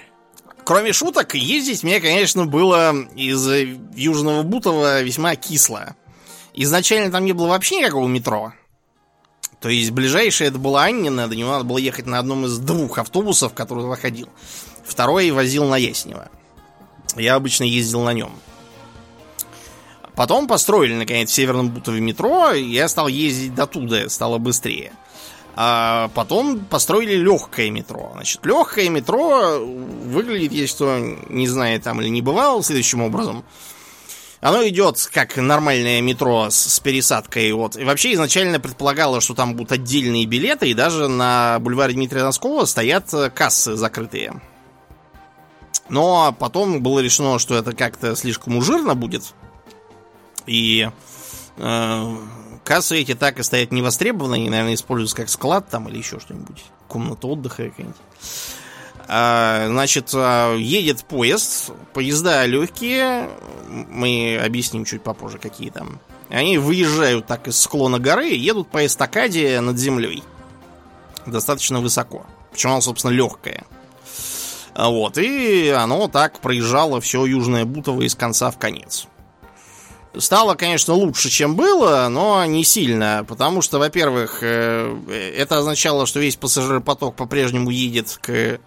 [0.64, 3.48] Кроме шуток, ездить мне, конечно, было из
[3.96, 5.96] Южного Бутова весьма кисло.
[6.54, 8.52] Изначально там не было вообще никакого метро.
[9.60, 12.98] То есть ближайшее это была Аннина, до него надо было ехать на одном из двух
[12.98, 14.28] автобусов, который выходил.
[14.84, 16.28] Второй возил на Яснево.
[17.16, 18.32] Я обычно ездил на нем.
[20.14, 24.92] Потом построили, наконец, в Северном Бутове метро, и я стал ездить до туда, стало быстрее.
[25.54, 28.10] А потом построили легкое метро.
[28.14, 33.44] Значит, легкое метро выглядит, если кто не знает там или не бывал, следующим образом.
[34.40, 37.52] Оно идет как нормальное метро с, с пересадкой.
[37.52, 37.76] Вот.
[37.76, 42.64] И вообще изначально предполагалось, что там будут отдельные билеты, и даже на бульваре Дмитрия Носкова
[42.64, 44.40] стоят кассы закрытые.
[45.88, 49.34] Но потом было решено, что это как-то слишком ужирно будет.
[50.46, 50.88] И
[51.56, 52.16] э,
[52.64, 56.64] кассы эти так и стоят невостребованные, наверное, используются как склад там или еще что-нибудь.
[56.86, 57.96] Комната отдыха какая-нибудь.
[59.10, 63.30] А, значит, а, едет поезд, поезда легкие,
[63.66, 65.98] мы объясним чуть попозже, какие там.
[66.28, 70.22] Они выезжают так из склона горы едут по эстакаде над землей.
[71.24, 72.26] Достаточно высоко.
[72.50, 73.64] Почему оно, собственно, легкое.
[74.74, 79.06] Вот, и оно так проезжало все Южное Бутово из конца в конец.
[80.16, 86.20] Стало, конечно, лучше, чем было, но не сильно, потому что, во-первых, э, это означало, что
[86.20, 88.60] весь пассажиропоток по-прежнему едет к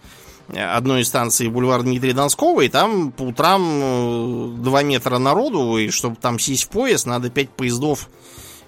[0.56, 5.90] одной из станций бульвар Дмитрия Донского, и там по утрам 2 э, метра народу, и
[5.90, 8.10] чтобы там сесть в поезд, надо 5 поездов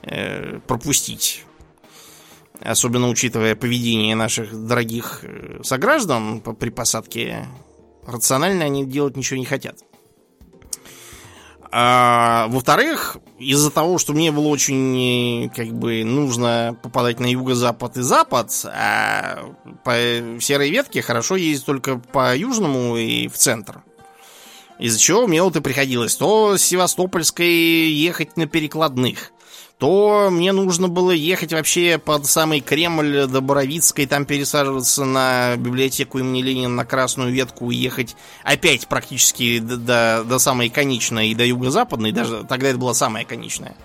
[0.03, 1.45] э, пропустить.
[2.59, 5.23] Особенно учитывая поведение наших дорогих
[5.63, 7.45] сограждан при посадке.
[8.05, 9.79] Рационально они делать ничего не хотят.
[11.75, 18.03] А, во-вторых, из-за того, что мне было очень как бы нужно попадать на юго-запад и
[18.03, 19.39] запад, а
[19.83, 19.91] по
[20.39, 23.81] серой ветке хорошо ездить только по южному и в центр.
[24.77, 29.31] Из-за чего мне вот и приходилось то с Севастопольской ехать на перекладных,
[29.83, 36.19] то мне нужно было ехать вообще под самый Кремль до Боровицкой, там пересаживаться на библиотеку
[36.19, 38.15] имени Ленина на Красную Ветку, ехать
[38.45, 43.25] опять практически до, до, до самой конечной и до юго-западной, даже тогда это была самая
[43.25, 43.75] конечная.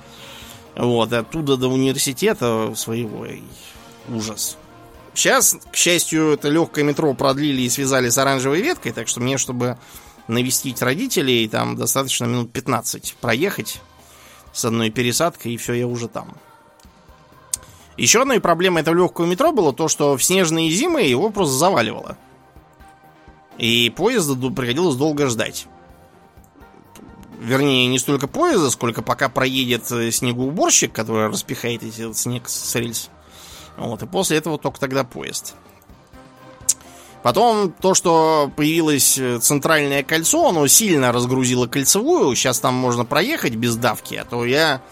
[0.76, 3.26] Вот, оттуда до университета своего.
[4.08, 4.56] Ужас.
[5.14, 9.36] Сейчас, к счастью, это легкое метро продлили и связали с оранжевой веткой, так что мне,
[9.36, 9.78] чтобы
[10.28, 13.80] навестить родителей, там достаточно минут 15 проехать
[14.52, 16.36] с одной пересадкой, и все, я уже там.
[17.96, 22.16] Еще одной проблемой этого легкого метро было то, что в снежные зимы его просто заваливало.
[23.58, 25.66] И поезда приходилось долго ждать.
[27.40, 33.10] Вернее, не столько поезда, сколько пока проедет э, снегоуборщик, который распихает этот снег с рельс.
[33.76, 35.54] Вот, и после этого только тогда поезд.
[37.22, 42.34] Потом то, что появилось э, центральное кольцо, оно сильно разгрузило кольцевую.
[42.36, 44.82] Сейчас там можно проехать без давки, а то я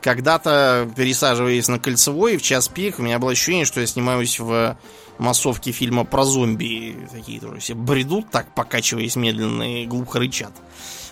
[0.00, 4.76] когда-то, пересаживаясь на кольцевой в час пик, у меня было ощущение, что я снимаюсь в
[5.18, 7.08] массовке фильма про зомби.
[7.12, 10.52] Такие тоже все бредут так, покачиваясь медленно и глухо рычат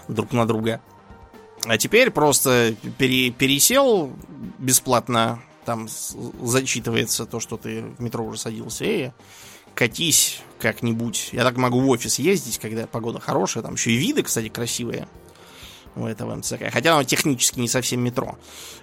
[0.09, 0.81] друг на друга.
[1.65, 4.13] А теперь просто пере, пересел
[4.59, 5.89] бесплатно, там
[6.43, 9.11] зачитывается то, что ты в метро уже садился, и
[9.75, 11.31] катись как-нибудь.
[11.33, 15.09] Я так могу в офис ездить, когда погода хорошая, там еще и виды, кстати, красивые
[15.95, 16.71] у этого МЦК.
[16.73, 18.39] Хотя оно технически не совсем метро.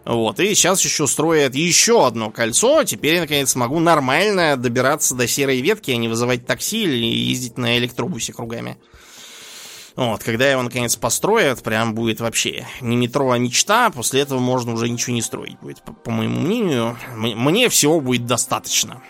[0.05, 0.39] Вот.
[0.39, 2.83] И сейчас еще строят еще одно кольцо.
[2.83, 7.57] Теперь я, наконец, смогу нормально добираться до серой ветки, а не вызывать такси или ездить
[7.57, 8.77] на электробусе кругами.
[9.95, 13.89] Вот, когда его наконец построят, прям будет вообще не метро, а мечта.
[13.89, 16.97] После этого можно уже ничего не строить будет, по, по моему мнению.
[17.15, 19.01] Мне всего будет достаточно.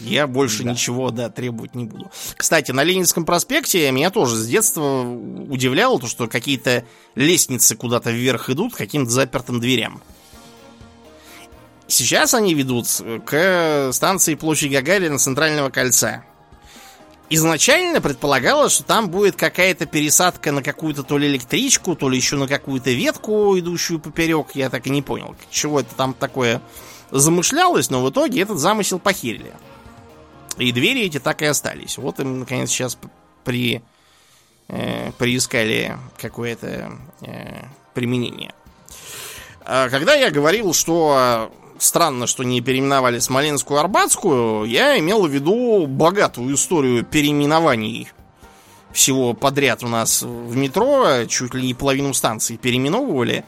[0.00, 0.72] Я больше да.
[0.72, 2.10] ничего, да, требовать не буду.
[2.36, 8.50] Кстати, на Ленинском проспекте меня тоже с детства удивляло то, что какие-то лестницы куда-то вверх
[8.50, 10.02] идут к каким-то запертым дверям.
[11.86, 12.86] Сейчас они ведут
[13.26, 16.24] к станции площади Гагарина Центрального кольца.
[17.30, 22.36] Изначально предполагалось, что там будет какая-то пересадка на какую-то то ли электричку, то ли еще
[22.36, 24.48] на какую-то ветку, идущую поперек.
[24.54, 26.60] Я так и не понял, чего это там такое
[27.10, 29.52] замышлялось, но в итоге этот замысел похерили.
[30.58, 31.98] И двери эти так и остались.
[31.98, 32.96] Вот им, наконец, сейчас
[33.42, 33.82] при,
[34.68, 38.54] э, приискали какое-то э, применение.
[39.64, 45.86] А когда я говорил, что странно, что не переименовали Смоленскую Арбатскую, я имел в виду
[45.86, 48.08] богатую историю переименований
[48.92, 53.44] всего подряд у нас в метро, чуть ли не половину станций переименовывали.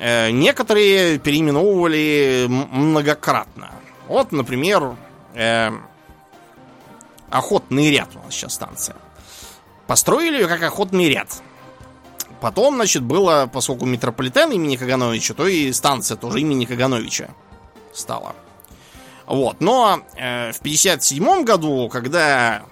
[0.00, 3.70] Э, некоторые переименовывали многократно.
[4.08, 4.96] Вот, например,
[5.34, 5.70] э,
[7.28, 8.96] охотный ряд у нас сейчас станция.
[9.86, 11.42] Построили ее как охотный ряд.
[12.40, 17.28] Потом, значит, было, поскольку метрополитен имени Кагановича, то и станция тоже имени Кагановича
[17.92, 18.34] стала.
[19.26, 22.62] Вот, но э, в 57 году, когда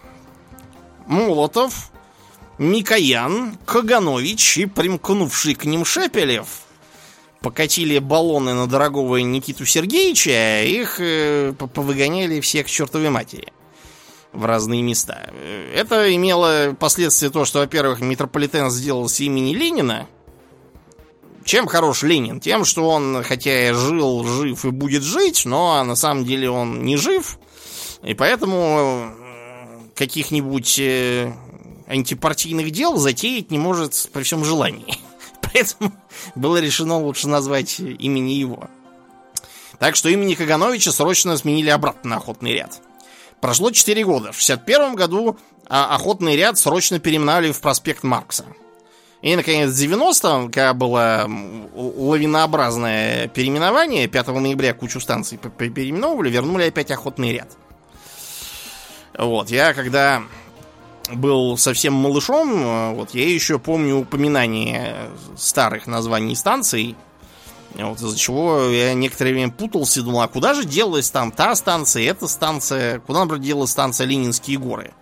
[1.07, 1.91] Молотов,
[2.57, 6.49] Микоян, Каганович и примкнувший к ним Шепелев
[7.41, 13.53] покатили баллоны на дорогого Никиту Сергеевича, их э, повыгоняли всех к чертовой матери
[14.33, 15.31] в разные места.
[15.75, 20.07] Это имело последствия то, что, во-первых, метрополитен сделался имени Ленина.
[21.45, 22.41] Чем хорош Ленин?
[22.41, 26.83] Тем, что он, хотя и жил, жив и будет жить, но на самом деле он
[26.85, 27.39] не жив.
[28.03, 31.33] И поэтому э, каких-нибудь э,
[31.87, 34.99] антипартийных дел затеять не может при всем желании.
[35.41, 35.93] Поэтому
[36.35, 38.69] было решено лучше назвать имени его.
[39.79, 42.81] Так что имени Кагановича срочно сменили обратно на охотный ряд.
[43.41, 44.33] Прошло 4 года.
[44.33, 48.45] В 61 году а, охотный ряд срочно переименовали в проспект Маркса.
[49.23, 51.29] И, наконец, в 90-м, когда было
[51.75, 57.57] лавинообразное переименование, 5 ноября кучу станций переименовывали, вернули опять охотный ряд.
[59.17, 60.23] Вот, я когда
[61.13, 66.97] был совсем малышом, вот я еще помню упоминание старых названий станций,
[67.75, 71.55] вот из-за чего я некоторое время путался и думал, а куда же делалась там та
[71.55, 74.93] станция, эта станция, куда, например, делалась станция Ленинские горы?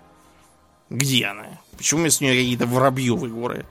[0.90, 1.46] Где она?
[1.76, 3.66] Почему вместо нее какие-то Воробьевые горы?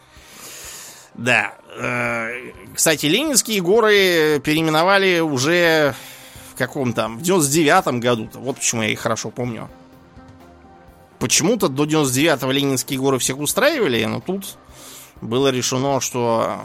[1.14, 1.54] Да.
[1.78, 5.96] Э, кстати, Ленинские горы переименовали уже
[6.54, 8.40] в каком там, в 99-м году-то.
[8.40, 9.70] Вот почему я их хорошо помню.
[11.20, 14.58] Почему-то до 99-го Ленинские горы всех устраивали, но тут
[15.22, 16.60] было решено, что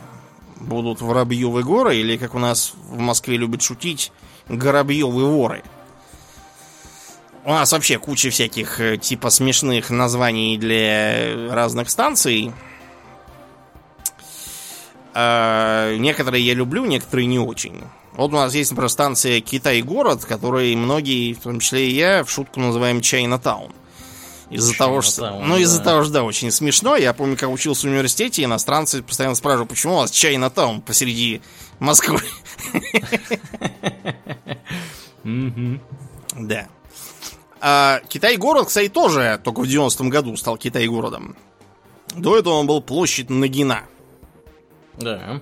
[0.60, 4.12] будут Воробьевы горы, или, как у нас в Москве любят шутить,
[4.48, 5.62] Горобьевы воры.
[7.44, 12.52] У нас вообще куча всяких э, типа смешных названий для разных станций.
[15.14, 17.82] А некоторые я люблю, некоторые не очень.
[18.12, 22.30] Вот у нас есть, например, станция Китай-город, который многие, в том числе и я, в
[22.30, 23.72] шутку называем Чайна-таун.
[24.50, 25.22] Из-за того, что...
[25.22, 25.84] Чайна-таун, Ну, из-за да.
[25.84, 26.96] того, что, да, очень смешно.
[26.96, 31.40] Я помню, как учился в университете, иностранцы постоянно спрашивают, почему у вас чайна таун посреди
[31.78, 32.20] Москвы.
[35.24, 36.68] Да.
[37.60, 41.36] А, Китай-город, кстати, тоже только в 90-м году стал Китай-городом.
[42.16, 43.82] До этого он был площадь Нагина.
[44.98, 45.40] Да.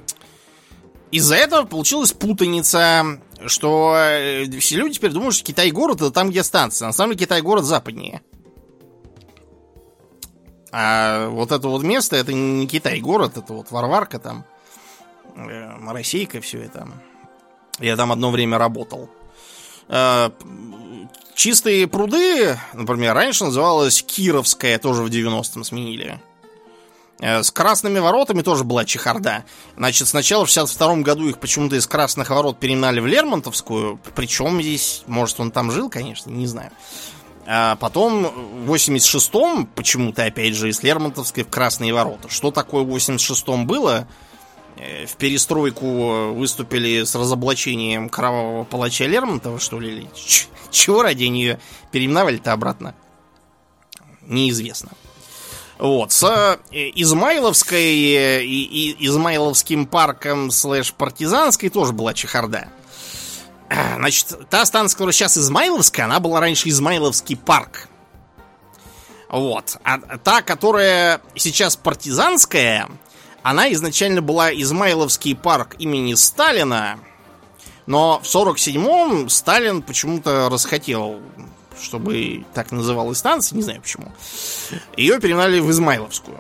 [1.11, 6.43] Из-за этого получилась путаница, что э, все люди теперь думают, что Китай-город это там, где
[6.43, 6.87] станция.
[6.87, 8.21] На самом деле Китай-город западнее.
[10.81, 14.45] А вот это вот место, это не Китай-город, это вот Варварка там,
[15.35, 16.87] э, Моросейка, все это.
[17.81, 19.11] Я там одно время работал.
[19.89, 20.31] Э,
[21.35, 26.21] Чистые пруды, например, раньше называлась Кировская, тоже в 90-м сменили.
[27.19, 29.45] Э, С красными воротами тоже была чехарда.
[29.77, 33.99] Значит, сначала в 62 году их почему-то из красных ворот перегнали в Лермонтовскую.
[34.15, 36.71] Причем здесь, может, он там жил, конечно, не знаю.
[37.51, 42.29] А потом в 86-м почему-то, опять же, из Лермонтовской в Красные ворота.
[42.29, 44.07] Что такое в 86-м было?
[44.77, 49.93] Э, В перестройку выступили с разоблачением кровавого палача Лермонтова, что ли?
[49.93, 50.09] или
[50.71, 52.95] Чего ради они ее переименовали-то обратно?
[54.27, 54.91] Неизвестно.
[55.79, 62.69] Вот, с э, Измайловской э, и, и Измайловским парком слэш партизанской тоже была чехарда.
[63.97, 67.89] Значит, та станция, которая сейчас Измайловская, она была раньше Измайловский парк.
[69.29, 69.77] Вот.
[69.85, 72.89] А та, которая сейчас партизанская,
[73.43, 76.99] она изначально была Измайловский парк имени Сталина,
[77.87, 81.21] но в 47-м Сталин почему-то расхотел,
[81.81, 84.13] чтобы так называлась станция, не знаю почему.
[84.97, 86.39] Ее перегнали в Измайловскую.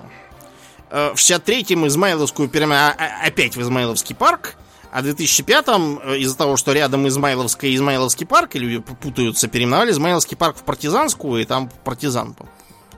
[0.91, 4.57] Э, В 63-м Измайловскую перегнали а- опять в Измайловский парк,
[4.93, 9.49] а в 2005-м э, из-за того, что рядом Измайловская и Измайловский парк, и люди путаются,
[9.49, 12.47] переименовали Измайловский парк в партизанскую, и там партизан по-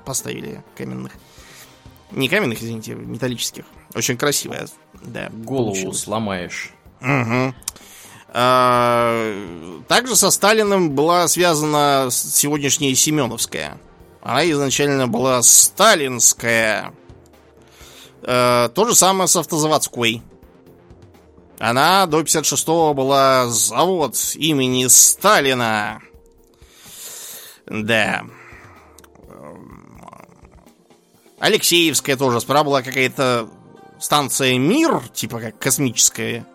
[0.04, 1.12] поставили каменных.
[2.12, 3.64] Не каменных, извините, металлических.
[3.94, 4.68] Очень красивая.
[5.02, 6.00] Да, Голову получилось.
[6.00, 6.72] сломаешь.
[8.32, 13.78] А, Также со Сталиным была связана сегодняшняя Семеновская.
[14.22, 16.92] Она изначально была сталинская.
[18.22, 20.22] Э, То же самое с автозаводской.
[21.60, 26.00] Она до 56-го была завод имени Сталина.
[27.66, 28.24] Да.
[31.38, 32.40] Алексеевская тоже.
[32.40, 33.50] Справа была какая-то
[33.98, 36.46] станция Мир, типа как космическая.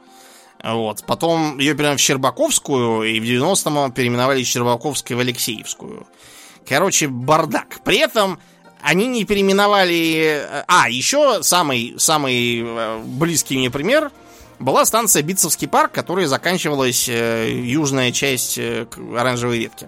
[0.64, 1.04] Вот.
[1.06, 6.08] Потом ее переименовали в Щербаковскую, и в 90-м переименовали из Щербаковской в Алексеевскую.
[6.68, 7.82] Короче, бардак.
[7.84, 8.40] При этом
[8.82, 10.48] они не переименовали...
[10.68, 14.12] А, еще самый, самый э, близкий мне пример
[14.60, 19.88] была станция Битцевский парк, которая заканчивалась э, южная часть э, оранжевой ветки.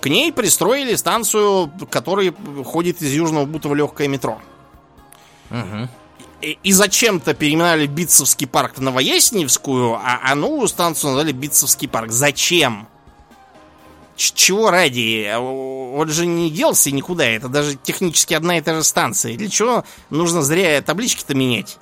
[0.00, 2.32] К ней пристроили станцию, которая
[2.64, 4.40] ходит из Южного Бутова легкое метро.
[5.50, 5.88] Мгм.
[6.40, 12.12] И, и зачем-то переименовали Битцевский парк в Новоясневскую, а, а новую станцию назвали Битцевский парк.
[12.12, 12.86] Зачем?
[14.14, 15.24] Ч- чего ради?
[15.24, 17.24] А, Он же не делся никуда.
[17.24, 19.36] Это даже технически одна и та же станция.
[19.36, 21.78] Для чего нужно зря таблички-то менять?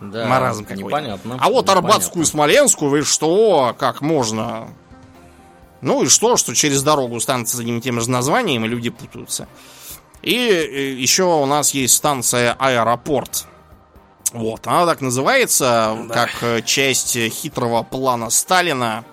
[0.00, 0.82] Да, Маразм какой-то.
[0.82, 1.34] непонятно.
[1.40, 1.72] А вот непонятно.
[1.72, 3.74] Арбатскую и Смоленскую, вы что?
[3.78, 4.68] Как можно?
[5.80, 8.90] Ну и что, что через дорогу станция с одним и тем же названием, и люди
[8.90, 9.48] путаются.
[10.22, 13.46] И еще у нас есть станция Аэропорт.
[14.32, 19.04] Вот, она так называется, как э, часть хитрого плана Сталина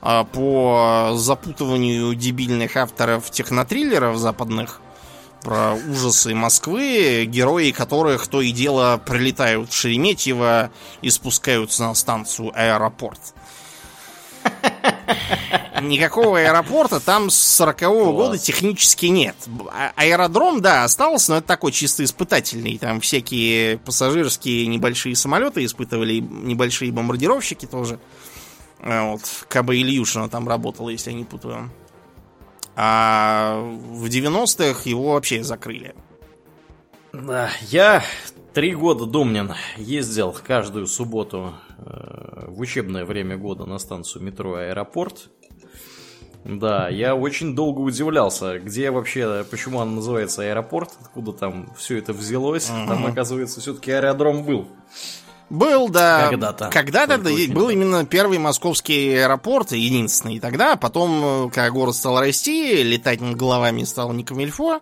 [0.00, 4.80] э, по запутыванию дебильных авторов технотриллеров западных
[5.44, 10.70] про ужасы Москвы, герои которых то и дело прилетают в Шереметьево
[11.02, 13.20] и спускаются на станцию аэропорт.
[15.82, 18.14] Никакого аэропорта там с 40-го Класс.
[18.14, 19.36] года технически нет.
[19.70, 22.78] А- Аэродром, да, остался, но это такой чисто испытательный.
[22.78, 27.98] Там всякие пассажирские небольшие самолеты испытывали, небольшие бомбардировщики тоже.
[28.80, 31.70] А Вот, КБ Ильюшина там работала, если я не путаю.
[32.76, 35.94] А в 90-х его вообще закрыли.
[37.12, 38.02] Да, я
[38.52, 45.30] три года, Домнин, ездил каждую субботу э, в учебное время года на станцию метро «Аэропорт».
[46.44, 52.12] Да, я очень долго удивлялся, где вообще, почему она называется аэропорт, откуда там все это
[52.12, 52.66] взялось.
[52.66, 54.68] Там, оказывается, все-таки аэродром был.
[55.50, 56.28] Был, да.
[56.30, 56.70] Когда-то.
[56.70, 60.76] Когда-то да, был именно первый московский аэропорт, единственный тогда.
[60.76, 64.80] Потом, э, когда город стал расти, летать над головами стало не камильфо.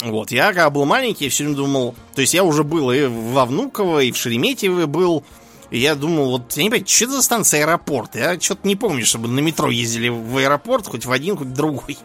[0.00, 1.94] Вот, я когда был маленький, все время думал...
[2.14, 5.24] То есть я уже был и во Внуково, и в Шереметьево был.
[5.70, 8.14] И я думал, вот, я не понимаю, что это за станция аэропорт?
[8.14, 11.52] Я что-то не помню, чтобы на метро ездили в аэропорт, хоть в один, хоть в
[11.52, 11.98] другой.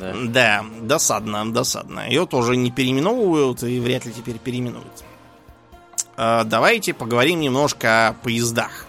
[0.00, 0.14] Да.
[0.24, 2.06] да, досадно, досадно.
[2.08, 5.05] Ее тоже не переименовывают и вряд ли теперь переименуют.
[6.16, 8.86] А, давайте поговорим немножко о поездах.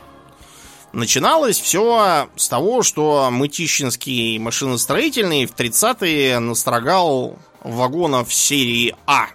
[0.93, 9.27] Начиналось все с того, что Мытищинский машиностроительный в 30-е настрогал вагонов серии А.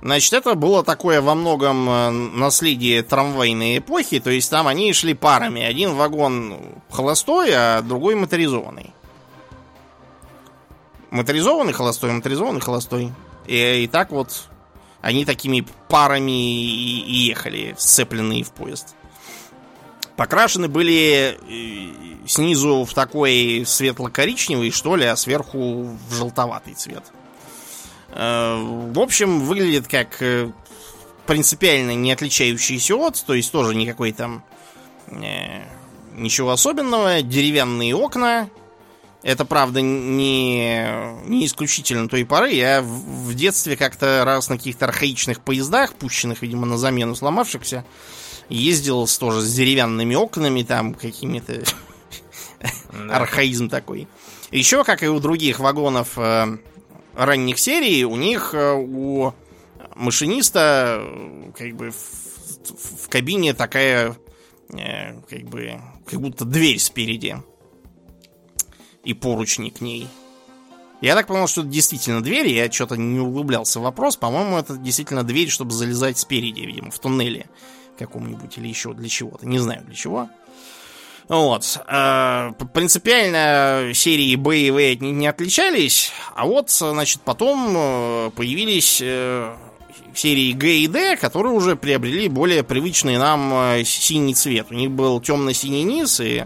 [0.00, 5.14] Значит, это было такое во многом э, наследие трамвайной эпохи, то есть там они шли
[5.14, 5.62] парами.
[5.62, 6.56] Один вагон
[6.90, 8.92] холостой, а другой моторизованный.
[11.10, 13.12] Моторизованный холостой, моторизованный холостой.
[13.46, 14.48] И, и так вот
[15.02, 18.94] они такими парами и, ехали, сцепленные в поезд.
[20.16, 27.02] Покрашены были э, снизу в такой светло-коричневый, что ли, а сверху в желтоватый цвет.
[28.10, 30.52] Э, в общем, выглядит как э,
[31.26, 34.44] принципиально не отличающийся от, то есть тоже никакой там
[36.14, 37.22] ничего особенного.
[37.22, 38.48] Деревянные окна.
[39.22, 40.84] Это, правда, не,
[41.26, 42.52] не исключительно той поры.
[42.52, 47.84] Я в, в детстве как-то раз на каких-то архаичных поездах, пущенных, видимо, на замену сломавшихся,
[48.48, 51.62] ездил с, тоже с деревянными окнами, там какими-то
[53.10, 54.08] архаизм такой.
[54.50, 56.18] Еще, как и у других вагонов
[57.14, 59.32] ранних серий у них э, у
[59.94, 64.16] машиниста э, как бы в, в кабине такая
[64.70, 67.36] э, как бы как будто дверь спереди
[69.04, 70.08] и поручни к ней.
[71.00, 74.16] Я так понял, что это действительно дверь, я что-то не углублялся в вопрос.
[74.16, 77.46] По-моему, это действительно дверь, чтобы залезать спереди, видимо, в туннеле
[77.98, 79.46] каком-нибудь или еще для чего-то.
[79.46, 80.28] Не знаю для чего.
[81.28, 81.80] Вот.
[81.88, 89.54] Э, принципиально серии Б и В не, отличались, а вот, значит, потом э, появились э,
[90.14, 94.66] серии Г и Д, которые уже приобрели более привычный нам э, синий цвет.
[94.70, 96.44] У них был темно-синий низ и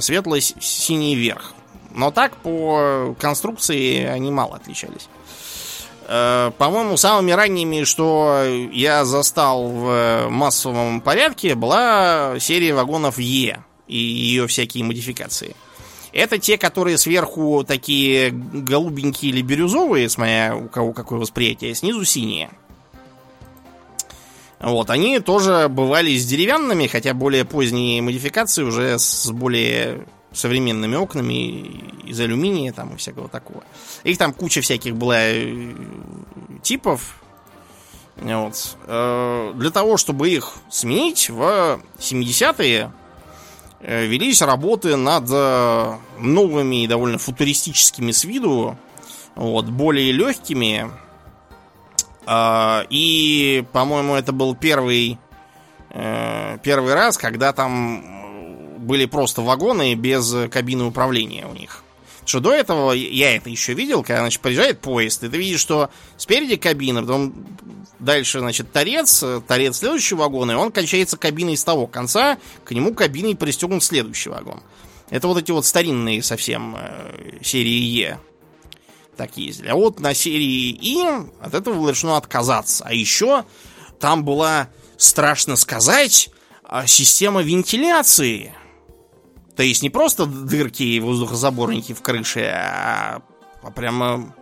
[0.00, 1.54] светло-синий верх.
[1.94, 5.08] Но так по конструкции они мало отличались.
[6.06, 13.96] Э, по-моему, самыми ранними, что я застал в массовом порядке, была серия вагонов Е и
[13.96, 15.54] ее всякие модификации.
[16.12, 22.50] Это те, которые сверху такие голубенькие или бирюзовые, смотря у кого какое восприятие, снизу синие.
[24.58, 30.06] Вот, они тоже бывали с деревянными, хотя более поздние модификации уже с более
[30.38, 33.64] современными окнами из алюминия там и всякого такого.
[34.04, 35.74] Их там куча всяких была э,
[36.62, 37.20] типов.
[38.16, 38.76] Вот.
[38.86, 42.92] Э, для того, чтобы их сменить в 70-е
[43.80, 45.28] Э, велись работы над
[46.18, 48.76] новыми и довольно футуристическими с виду,
[49.36, 50.90] вот, более легкими.
[52.90, 55.18] И, по-моему, это был первый,
[55.90, 58.27] первый раз, когда там
[58.88, 61.84] были просто вагоны без кабины управления у них.
[62.24, 65.90] Что до этого я это еще видел, когда, значит, приезжает поезд, и ты видишь, что
[66.16, 67.34] спереди кабина, потом
[67.98, 72.92] дальше, значит, торец, торец следующего вагона, и он кончается кабиной с того конца, к нему
[72.92, 74.62] кабиной пристегнут следующий вагон.
[75.10, 78.18] Это вот эти вот старинные совсем э, серии Е
[79.18, 79.68] так ездили.
[79.68, 81.04] А вот на серии И
[81.40, 82.84] от этого решено отказаться.
[82.86, 83.44] А еще
[83.98, 86.30] там была, страшно сказать,
[86.62, 88.54] а, система вентиляции.
[89.58, 93.22] То есть не просто дырки и воздухозаборники в крыше, а,
[93.60, 94.32] а прямо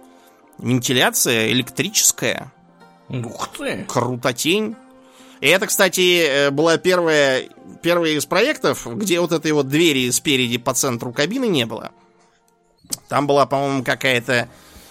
[0.58, 2.52] вентиляция электрическая.
[3.08, 3.86] Ух ты!
[3.88, 4.76] Крутотень.
[5.40, 7.48] И это, кстати, э, была первая,
[7.80, 11.92] первый из проектов, где вот этой вот двери спереди по центру кабины не было.
[13.08, 14.50] Там была, по-моему, какая-то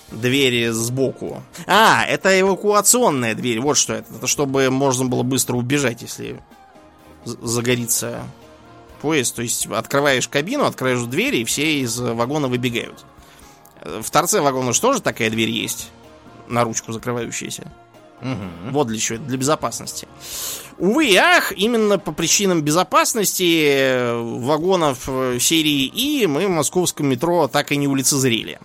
[0.10, 1.44] дверь сбоку.
[1.68, 3.60] А, это эвакуационная дверь.
[3.60, 4.12] Вот что это.
[4.12, 6.42] Это чтобы можно было быстро убежать, если
[7.26, 8.24] загорится
[9.06, 9.36] поезд.
[9.36, 13.06] То есть открываешь кабину, открываешь двери, и все из вагона выбегают.
[13.84, 15.92] В торце вагона же такая дверь есть?
[16.48, 17.72] На ручку закрывающаяся.
[18.22, 18.72] Угу.
[18.72, 20.08] Вот для чего, для безопасности.
[20.80, 27.08] Увы и ах, именно по причинам безопасности э, вагонов э, серии И мы в московском
[27.08, 28.60] метро так и не улицезрели.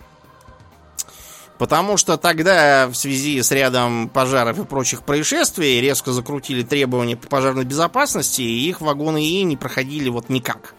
[1.60, 7.28] Потому что тогда в связи с рядом пожаров и прочих происшествий резко закрутили требования по
[7.28, 10.74] пожарной безопасности, и их вагоны И не проходили вот никак.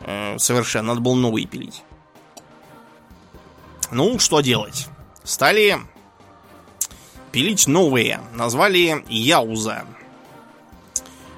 [0.00, 0.88] Э, совершенно.
[0.88, 1.84] Надо было новые пилить.
[3.92, 4.88] Ну, что делать?
[5.22, 5.78] Стали
[7.30, 8.18] пилить новые.
[8.34, 9.84] Назвали Яуза.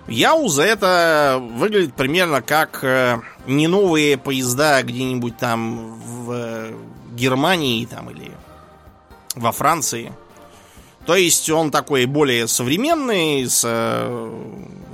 [0.09, 6.73] Яуза это выглядит примерно как э, не новые поезда где-нибудь там в
[7.15, 8.31] Германии там или
[9.35, 10.13] во Франции.
[11.07, 14.45] То есть он такой более современный, с э,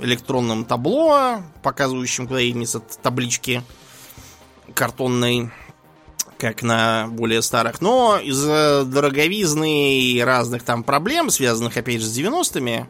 [0.01, 3.63] электронным табло, показывающим, куда едется таблички
[4.73, 5.51] картонной,
[6.39, 7.81] как на более старых.
[7.81, 12.85] Но из-за дороговизны и разных там проблем, связанных опять же с 90-ми,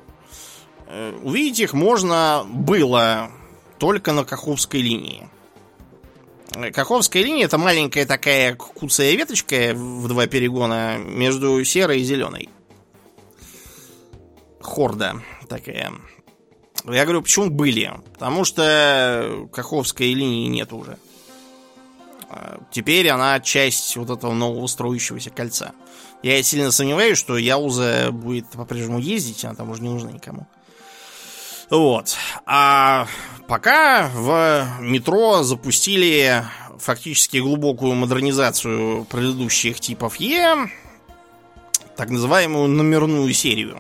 [0.88, 3.32] э, увидеть их можно было
[3.80, 5.27] только на Каховской линии.
[6.73, 12.49] Каховская линия это маленькая такая куцая веточка в два перегона между серой и зеленой.
[14.59, 15.91] Хорда такая.
[16.85, 17.91] Я говорю, почему были?
[18.13, 20.97] Потому что Каховской линии нет уже.
[22.29, 25.73] А, теперь она часть вот этого нового строящегося кольца.
[26.23, 30.47] Я сильно сомневаюсь, что Яуза будет по-прежнему ездить, она там уже не нужна никому.
[31.70, 32.15] Вот.
[32.45, 33.07] А
[33.47, 36.43] пока в метро запустили
[36.80, 40.70] фактически глубокую модернизацию предыдущих типов Е,
[41.95, 43.80] так называемую номерную серию.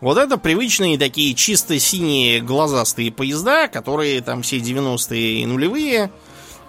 [0.00, 6.10] Вот это привычные такие чисто синие глазастые поезда, которые там все 90-е и нулевые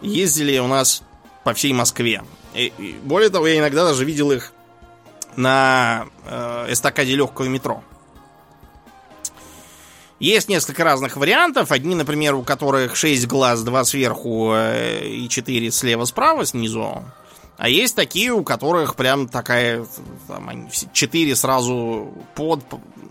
[0.01, 1.03] ездили у нас
[1.45, 2.23] по всей Москве.
[2.53, 4.51] И, и, более того, я иногда даже видел их
[5.37, 7.83] на э, эстакаде легкого метро.
[10.21, 11.71] Есть несколько разных вариантов.
[11.71, 17.03] Одни, например, у которых 6 глаз, 2 сверху э, и 4 слева-справа снизу.
[17.57, 19.83] А есть такие, у которых прям такая,
[20.27, 22.63] там, они 4 сразу под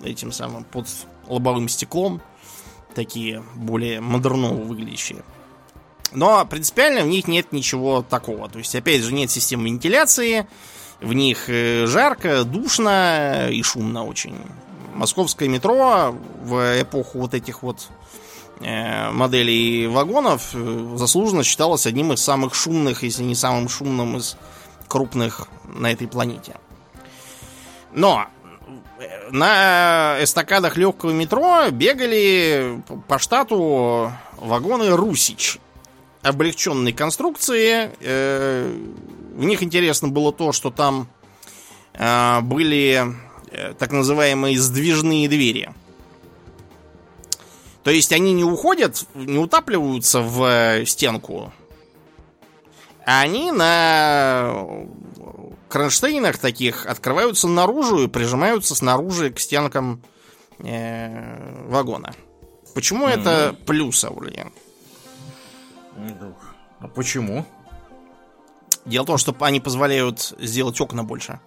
[0.04, 0.86] этим самым, под
[1.26, 2.22] лобовым стеклом.
[2.94, 5.24] Такие более модерново выглядящие.
[6.12, 8.48] Но принципиально в них нет ничего такого.
[8.48, 10.46] То есть, опять же, нет системы вентиляции.
[11.00, 14.36] В них э, жарко, душно и шумно очень.
[14.94, 17.88] Московское метро в эпоху вот этих вот
[18.60, 24.36] э, моделей вагонов э, заслуженно считалось одним из самых шумных, если не самым шумным из
[24.88, 26.56] крупных на этой планете.
[27.92, 28.26] Но
[29.30, 35.58] на эстакадах легкого метро бегали по штату вагоны Русич
[36.22, 37.90] облегченной конструкции.
[38.00, 38.72] Э,
[39.34, 41.08] в них интересно было то, что там
[41.94, 43.12] э, были э,
[43.78, 45.70] так называемые сдвижные двери.
[47.82, 51.52] То есть они не уходят, не утапливаются в стенку,
[53.06, 54.86] а они на
[55.68, 60.02] кронштейнах таких открываются наружу и прижимаются снаружи к стенкам
[60.58, 62.14] э, вагона.
[62.74, 63.20] Почему mm-hmm.
[63.20, 64.52] это плюс, Аурлиен?
[66.80, 67.46] А почему?
[68.84, 71.40] Дело в том, что они позволяют сделать окна больше.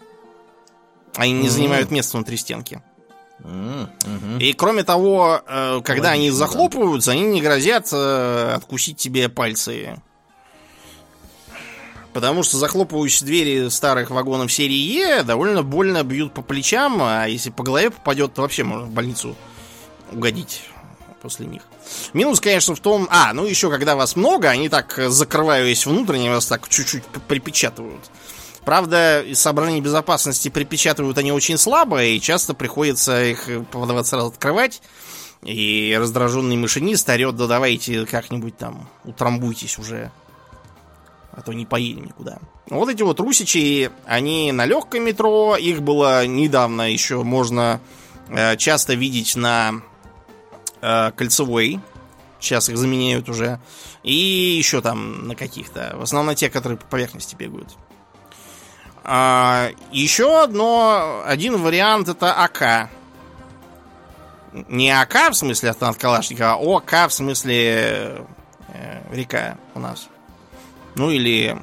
[1.15, 1.49] Они не mm-hmm.
[1.49, 2.81] занимают место внутри стенки.
[3.39, 4.39] Mm-hmm.
[4.39, 7.17] И кроме того, э, когда Логично, они захлопываются, да.
[7.17, 10.01] они не грозят э, откусить тебе пальцы.
[12.13, 17.49] Потому что захлопывающие двери старых вагонов серии Е довольно больно бьют по плечам, а если
[17.49, 19.35] по голове попадет, то вообще можно в больницу
[20.11, 20.69] угодить
[21.23, 21.63] после них.
[22.13, 23.07] Минус, конечно, в том...
[23.09, 28.11] А, ну еще, когда вас много, они так, закрываясь внутренне, вас так чуть-чуть припечатывают.
[28.65, 34.27] Правда, из соображений безопасности припечатывают они очень слабо, и часто приходится их по 20 раз
[34.27, 34.81] открывать.
[35.43, 40.11] И раздраженный машинист орет, да давайте как-нибудь там утрамбуйтесь уже.
[41.33, 42.39] А то не поедем никуда.
[42.69, 45.57] Вот эти вот русичи, они на легком метро.
[45.57, 47.81] Их было недавно еще можно
[48.29, 49.81] э, часто видеть на
[50.81, 51.81] э, кольцевой.
[52.39, 53.59] Сейчас их заменяют уже.
[54.03, 55.95] И еще там на каких-то.
[55.97, 57.69] В основном на те, которые по поверхности бегают.
[59.03, 62.89] А, еще одно, один вариант это АК.
[64.53, 68.25] Не АК в смысле автомат Калашникова, а ОК в смысле
[68.69, 70.07] э, река у нас.
[70.95, 71.57] Ну или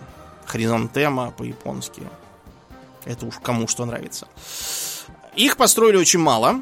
[0.45, 2.03] хризантема по-японски.
[3.05, 4.29] Это уж кому что нравится.
[5.37, 6.61] Их построили очень мало.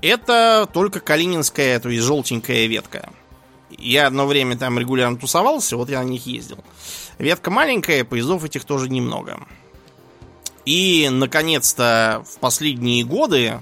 [0.00, 3.10] Это только калининская, то есть желтенькая ветка.
[3.68, 6.64] Я одно время там регулярно тусовался, вот я на них ездил.
[7.20, 9.46] Ветка маленькая, поездов этих тоже немного.
[10.64, 13.60] И, наконец-то, в последние годы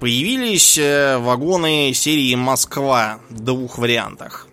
[0.00, 4.48] появились э, вагоны серии «Москва» в двух вариантах.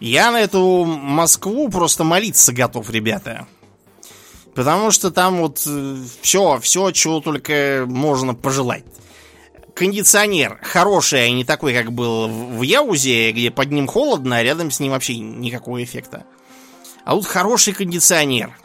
[0.00, 3.46] Я на эту Москву просто молиться готов, ребята.
[4.54, 8.84] Потому что там вот все, э, все, чего только можно пожелать
[9.74, 14.70] кондиционер хороший, а не такой, как был в Яузе, где под ним холодно, а рядом
[14.70, 16.26] с ним вообще никакого эффекта.
[17.04, 18.56] А тут хороший кондиционер.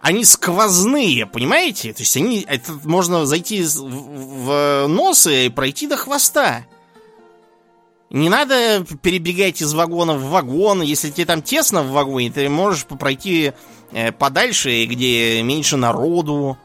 [0.00, 1.92] Они сквозные, понимаете?
[1.92, 6.64] То есть они, это можно зайти в, в нос и пройти до хвоста.
[8.08, 10.82] Не надо перебегать из вагона в вагон.
[10.82, 13.52] Если тебе там тесно в вагоне, ты можешь пройти
[13.92, 16.58] э, подальше, где меньше народу.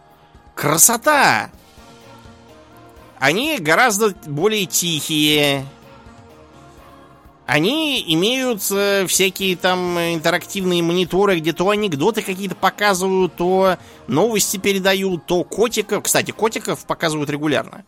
[0.56, 1.52] Красота!
[3.20, 5.66] Они гораздо более тихие.
[7.46, 8.62] Они имеют
[9.08, 13.78] всякие там интерактивные мониторы, где то анекдоты какие-то показывают, то
[14.08, 16.04] новости передают, то котиков.
[16.04, 17.86] Кстати, котиков показывают регулярно.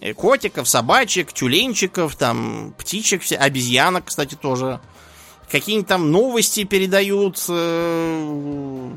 [0.00, 4.80] Э, Котиков, собачек, тюленчиков, там, птичек, все- обезьянок, кстати, тоже.
[5.50, 7.42] Какие-нибудь там новости передают.
[7.48, 8.90] э,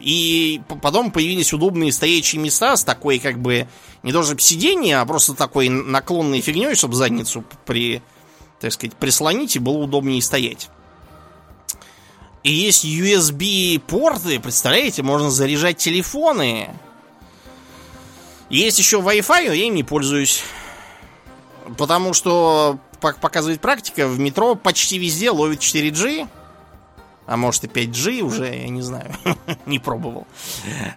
[0.00, 3.68] И потом появились удобные стоячие места с такой, как бы,
[4.02, 8.02] не чтобы сиденье, а просто такой наклонной фигней, чтобы задницу при,
[8.62, 10.70] так сказать, прислонить и было удобнее стоять.
[12.44, 16.70] И есть USB-порты, представляете, можно заряжать телефоны.
[18.48, 20.42] Есть еще Wi-Fi, но я им не пользуюсь.
[21.76, 26.28] Потому что, как показывает практика, в метро почти везде ловит 4G.
[27.26, 29.12] А может и 5G уже, я не знаю.
[29.66, 30.26] не пробовал.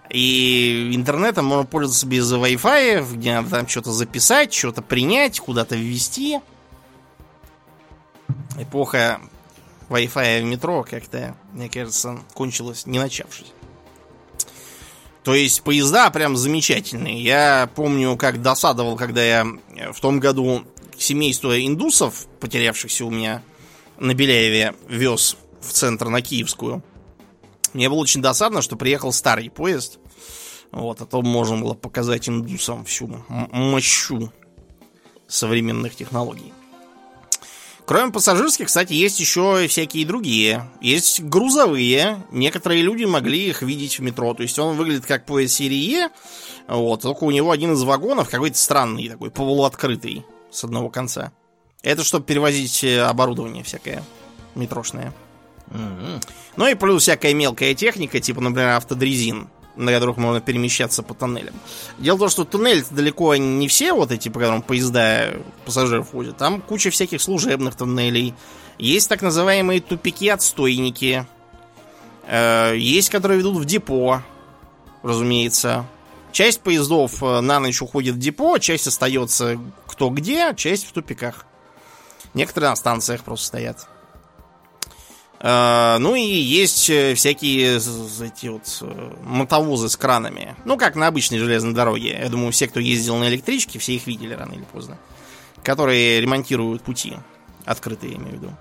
[0.09, 6.39] И интернетом можно пользоваться без Wi-Fi, где надо там что-то записать, что-то принять, куда-то ввести.
[8.57, 9.19] Эпоха
[9.89, 13.51] Wi-Fi в метро как-то, мне кажется, кончилась не начавшись.
[15.23, 17.21] То есть поезда прям замечательные.
[17.21, 19.47] Я помню, как досадовал, когда я
[19.91, 20.63] в том году
[20.97, 23.41] семейство индусов, потерявшихся у меня
[23.97, 26.83] на Беляеве, вез в центр на Киевскую.
[27.73, 29.99] Мне было очень досадно, что приехал старый поезд.
[30.71, 34.31] Вот, а то можно было показать индусам всю мощу
[35.27, 36.53] современных технологий.
[37.85, 40.67] Кроме пассажирских, кстати, есть еще и всякие другие.
[40.81, 42.23] Есть грузовые.
[42.31, 44.33] Некоторые люди могли их видеть в метро.
[44.33, 46.07] То есть он выглядит как поезд серии.
[46.67, 51.31] Вот, только у него один из вагонов какой-то странный, такой полуоткрытый с одного конца.
[51.83, 54.03] Это чтобы перевозить э, оборудование всякое
[54.55, 55.13] метрошное.
[55.69, 56.21] М-м.
[56.57, 61.53] Ну и плюс всякая мелкая техника, типа, например, автодрезин, на которых можно перемещаться по тоннелям.
[61.97, 66.37] Дело в том, что туннель далеко не все вот эти, по которым поезда пассажиров возят.
[66.37, 68.33] Там куча всяких служебных тоннелей.
[68.77, 71.25] Есть так называемые тупики-отстойники.
[72.27, 74.21] Э, Есть, которые ведут в депо,
[75.03, 75.85] разумеется.
[76.31, 81.45] Часть поездов э, на ночь уходит в депо, часть остается кто где, часть в тупиках.
[82.33, 83.87] Некоторые на станциях просто стоят.
[85.45, 90.55] Э, Ну и есть э, всякие эти вот э, мотовозы с кранами.
[90.65, 92.17] Ну, как на обычной железной дороге.
[92.19, 94.97] Я думаю, все, кто ездил на электричке, все их видели рано или поздно.
[95.63, 97.13] Которые ремонтируют пути.
[97.63, 98.51] Открытые, я имею в виду.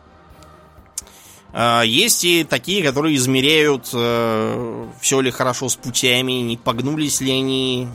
[1.55, 7.89] Э, Есть и такие, которые измеряют, все ли хорошо с путями, не погнулись ли они,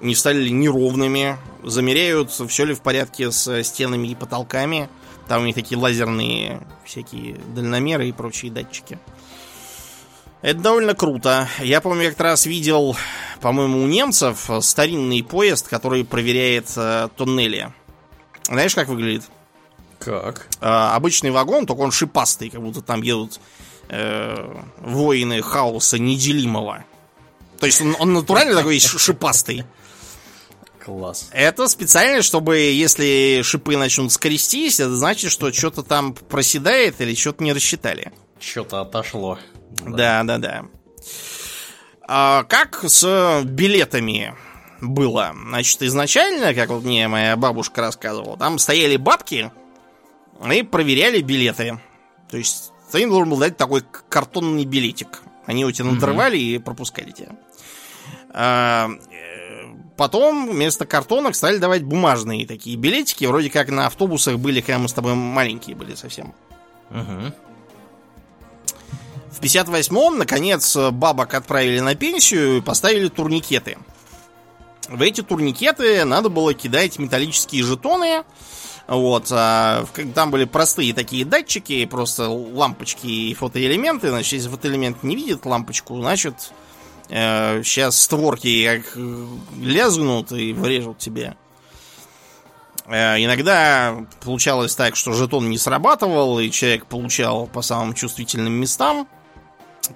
[0.00, 1.36] не стали ли неровными.
[1.62, 4.88] Замеряют, все ли в порядке с стенами и потолками.
[5.28, 8.98] Там у них такие лазерные всякие дальномеры и прочие датчики.
[10.40, 11.48] Это довольно круто.
[11.58, 12.96] Я помню, как-то раз видел,
[13.40, 17.72] по-моему, у немцев старинный поезд, который проверяет э, туннели.
[18.46, 19.24] Знаешь, как выглядит?
[19.98, 20.48] Как?
[20.60, 23.40] Э, обычный вагон, только он шипастый, как будто там едут
[23.88, 26.84] э, воины хаоса неделимого.
[27.58, 29.64] То есть он, он натурально такой шипастый.
[30.88, 31.28] Класс.
[31.32, 37.44] Это специально, чтобы если шипы начнут скрестись, это значит, что что-то там проседает или что-то
[37.44, 38.10] не рассчитали.
[38.40, 39.38] Что-то отошло.
[39.86, 40.64] Да, да, да.
[42.00, 44.34] А как с билетами
[44.80, 45.36] было?
[45.48, 49.52] Значит, изначально, как вот мне моя бабушка рассказывала, там стояли бабки
[50.50, 51.78] и проверяли билеты.
[52.30, 55.20] То есть ты должен был дать такой картонный билетик.
[55.44, 57.36] Они у тебя надрывали и пропускали тебя.
[59.98, 63.24] Потом вместо картонок стали давать бумажные такие билетики.
[63.24, 66.34] Вроде как на автобусах были, когда мы с тобой маленькие были совсем.
[66.90, 67.34] Мгм.
[69.32, 73.76] В 58-м, наконец, бабок отправили на пенсию и поставили турникеты.
[74.88, 78.22] В эти турникеты надо было кидать металлические жетоны.
[78.86, 79.84] Вот, а
[80.14, 84.10] там были простые такие датчики, просто лампочки и фотоэлементы.
[84.10, 86.52] Значит, если фотоэлемент не видит лампочку, значит,
[87.08, 89.26] сейчас створки как э,
[89.60, 91.36] лязгнут и врежут тебе.
[92.86, 99.08] Э, Иногда получалось так, что жетон не срабатывал, и человек получал по самым чувствительным местам,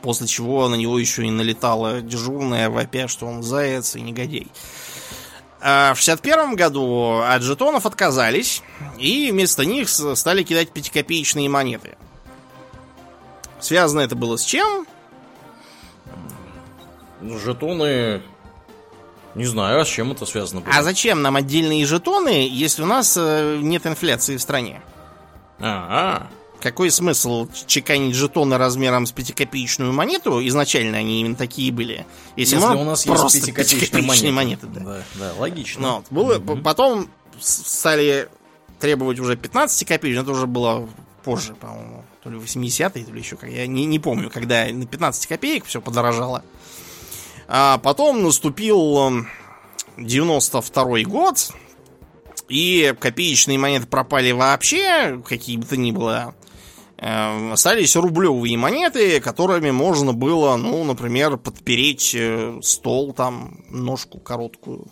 [0.00, 4.48] после чего на него еще и налетала дежурная вопя, что он заяц и негодяй.
[5.60, 8.62] А в 61 году от жетонов отказались,
[8.98, 11.96] и вместо них стали кидать пятикопеечные монеты.
[13.60, 14.86] Связано это было с чем?
[17.22, 18.22] Жетоны...
[19.34, 20.74] Не знаю, а с чем это связано было.
[20.74, 24.82] А зачем нам отдельные жетоны, если у нас э, нет инфляции в стране?
[25.58, 26.28] А,
[26.62, 30.46] какой смысл чеканить жетоны размером с пятикопеечную монету?
[30.46, 32.06] Изначально они именно такие были.
[32.36, 34.66] Если, Если у нас просто есть пятикопеечные монеты.
[34.66, 34.80] монеты да.
[34.80, 35.80] да, да, логично.
[35.80, 36.62] Ну, вот, было, mm-hmm.
[36.62, 37.08] Потом
[37.40, 38.28] стали
[38.78, 40.88] требовать уже 15 копеек, это уже было
[41.24, 43.50] позже, по-моему, то ли 80-е, то ли еще как.
[43.50, 46.44] Я не, не помню, когда на 15 копеек все подорожало.
[47.48, 49.26] А потом наступил
[49.96, 51.50] 92 эм, год,
[52.48, 56.34] и копеечные монеты пропали вообще, какие бы то ни было.
[56.98, 64.86] Э, остались рублевые монеты, которыми можно было, ну, например, подпереть э, стол, там, ножку короткую.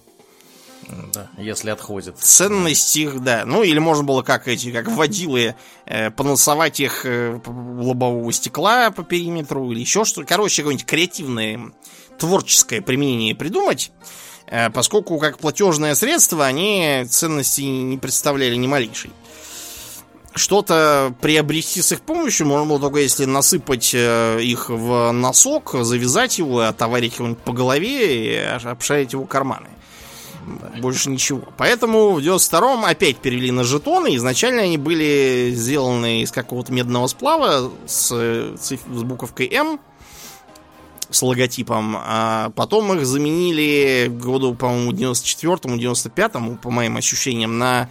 [1.13, 2.19] Да, если отходит.
[2.19, 3.45] Ценность их, да.
[3.47, 5.55] Ну, или можно было как эти, как водилы,
[5.87, 10.27] э, поносовать их э, лобового стекла по периметру или еще что-то.
[10.27, 11.73] Короче, какое-нибудь креативное,
[12.21, 13.91] творческое применение придумать.
[14.47, 19.11] Э, поскольку как платежное средство они ценности не представляли ни малейшей.
[20.33, 26.39] Что-то приобрести с их помощью можно было только если насыпать э, их в носок, завязать
[26.39, 29.69] его, отоварить его по голове и обшарить его карманы.
[30.81, 31.43] Больше ничего.
[31.57, 34.17] Поэтому в 92-м опять перевели на жетоны.
[34.17, 39.81] Изначально они были сделаны из какого-то медного сплава с, с буковкой М
[41.11, 41.97] с логотипом.
[41.99, 47.89] А потом их заменили в году, по-моему, 94-му, 95-му, по моим ощущениям, на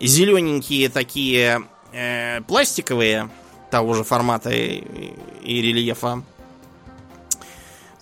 [0.00, 1.62] зелененькие такие
[1.92, 3.30] э, пластиковые
[3.70, 4.82] того же формата и,
[5.42, 6.22] и рельефа.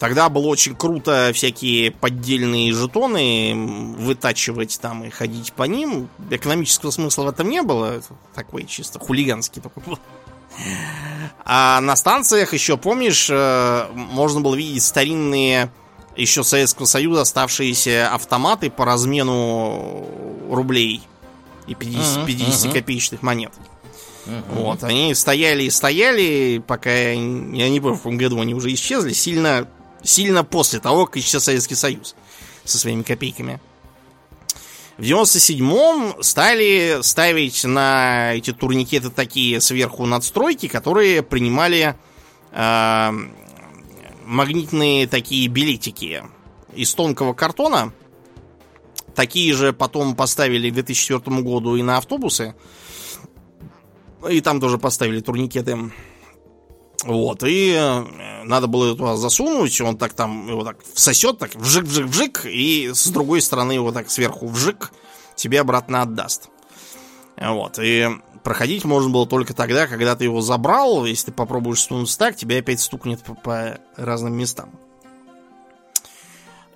[0.01, 3.53] Тогда было очень круто всякие поддельные жетоны
[3.99, 6.09] вытачивать там и ходить по ним.
[6.31, 8.01] Экономического смысла в этом не было.
[8.35, 9.99] Такой чисто хулиганский такой был.
[11.45, 15.73] А на станциях еще, помнишь, э, можно было видеть старинные
[16.17, 20.07] еще Советского Союза оставшиеся автоматы по размену
[20.51, 21.03] рублей
[21.67, 23.53] и 50, 50 копеечных монет.
[24.51, 29.13] Вот, они стояли и стояли, пока я не помню, в каком году они уже исчезли,
[29.13, 29.67] сильно,
[30.03, 32.15] сильно после того, как исчез Советский Союз
[32.65, 33.61] со своими копейками.
[35.01, 41.97] В 97-м стали ставить на эти турникеты такие сверху надстройки, которые принимали
[42.53, 43.11] э,
[44.27, 46.23] магнитные такие билетики
[46.75, 47.95] из тонкого картона.
[49.15, 52.55] Такие же потом поставили к 2004 году и на автобусы.
[54.29, 55.79] И там тоже поставили турникеты.
[57.05, 61.55] Вот, и э, надо было его туда засунуть, он так там его так всосет, так
[61.55, 64.93] вжик-вжик-вжик, и с другой стороны его так сверху вжик,
[65.35, 66.51] тебе обратно отдаст.
[67.37, 68.09] Вот, и
[68.43, 72.59] проходить можно было только тогда, когда ты его забрал, если ты попробуешь стукнуть так, тебя
[72.59, 74.71] опять стукнет по, по разным местам.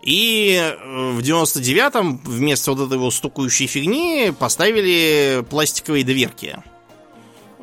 [0.00, 6.62] И э, в 99-м вместо вот этой вот стукающей фигни поставили пластиковые дверки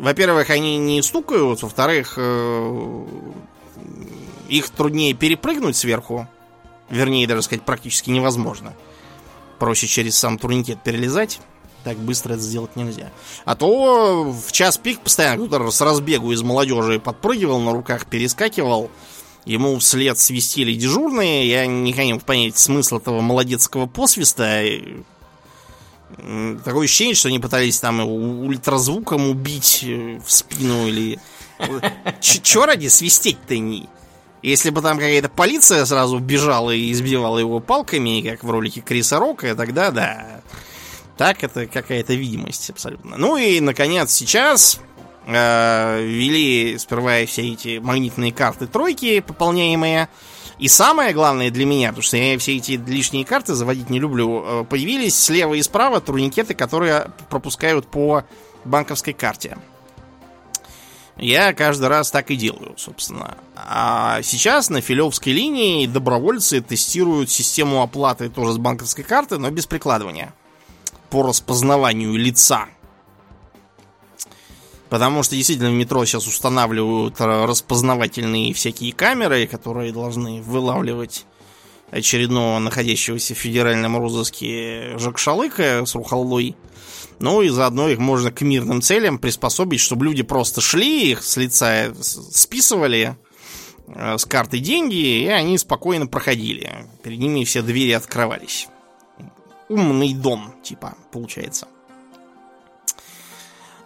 [0.02, 3.06] во-первых, они не стукают, во-вторых, э,
[4.50, 6.28] их труднее перепрыгнуть сверху.
[6.90, 8.74] Вернее, даже сказать, практически невозможно.
[9.60, 11.40] Проще через сам турникет перелезать.
[11.84, 13.12] Так быстро это сделать нельзя.
[13.46, 18.90] А то в час пик постоянно кто-то с разбегу из молодежи подпрыгивал, на руках перескакивал.
[19.46, 21.48] Ему вслед свистели дежурные.
[21.48, 24.64] Я не мог понять смысл этого молодецкого посвиста.
[26.64, 31.20] Такое ощущение, что они пытались там ультразвуком убить э, в спину или...
[32.22, 33.88] Чё ради свистеть-то не?
[34.42, 39.20] Если бы там какая-то полиция сразу бежала и избивала его палками, как в ролике Криса
[39.20, 40.42] Рока, тогда да.
[41.18, 43.18] Так это какая-то видимость абсолютно.
[43.18, 44.80] Ну и, наконец, сейчас
[45.28, 50.10] э, ввели сперва все эти магнитные карты тройки, пополняемые
[50.62, 54.44] и самое главное для меня, потому что я все эти лишние карты заводить не люблю,
[54.46, 58.26] э, появились слева и справа турникеты, которые пропускают по
[58.64, 59.58] банковской карте.
[61.18, 63.40] Я каждый раз так и делаю, собственно.
[63.56, 69.66] А сейчас на филевской линии добровольцы тестируют систему оплаты тоже с банковской карты, но без
[69.66, 70.32] прикладывания.
[71.10, 72.68] По распознаванию лица.
[74.92, 81.26] Потому что действительно в метро сейчас устанавливают распознавательные всякие камеры, которые должны вылавливать
[81.92, 86.58] очередного находящегося в федеральном розыске Жакшалыка с Рухаллой.
[87.20, 91.38] Ну и заодно их можно к мирным целям приспособить, чтобы люди просто шли, их с
[91.38, 93.16] лица списывали
[93.88, 96.70] э, с карты деньги, и они спокойно проходили.
[97.02, 98.68] Перед ними все двери открывались.
[99.70, 101.68] Умный дом, типа, получается.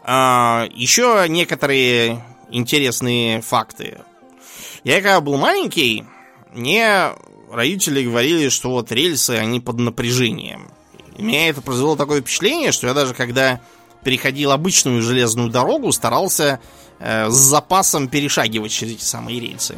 [0.07, 4.01] А, еще некоторые интересные факты.
[4.83, 6.05] Я когда был маленький,
[6.53, 7.09] мне
[7.51, 10.69] родители говорили, что вот рельсы, они под напряжением.
[11.17, 13.61] И меня это произвело такое впечатление, что я даже когда
[14.03, 16.59] переходил обычную железную дорогу, старался
[16.99, 19.75] э, с запасом перешагивать через эти самые рельсы.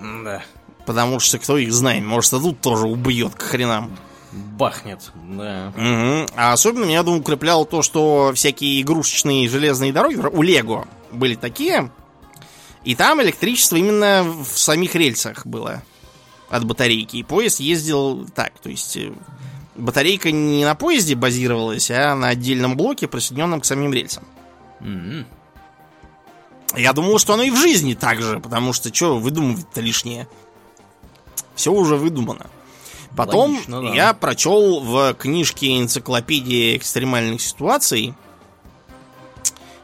[0.00, 0.42] Да.
[0.86, 3.98] Потому что кто их знает, может, и тут тоже убьет к хренам.
[4.32, 5.72] Бахнет, да.
[5.76, 6.26] Мгм.
[6.36, 11.90] А особенно меня, думаю, укрепляло то, что всякие игрушечные железные дороги у Лего были такие,
[12.84, 15.82] и там электричество именно в самих рельсах было
[16.50, 17.16] от батарейки.
[17.16, 19.12] И поезд ездил так, то есть э,
[19.76, 24.24] батарейка не на поезде базировалась, а на отдельном блоке, присоединенном к самим рельсам.
[24.80, 25.26] М-м.
[26.76, 30.28] Я думал, что оно и в жизни так же, потому что что выдумывать-то лишнее.
[31.54, 32.46] Все уже выдумано.
[33.16, 33.94] Потом Логично, да.
[33.94, 38.14] я прочел в книжке энциклопедии экстремальных ситуаций,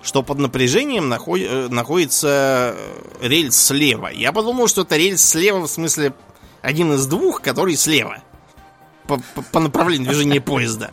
[0.03, 4.09] что под напряжением наход- э, находится э, рельс слева.
[4.09, 6.13] Я подумал, что это рельс слева, в смысле
[6.63, 8.19] один из двух, который слева.
[9.07, 10.91] По, по- по направлению движения поезда.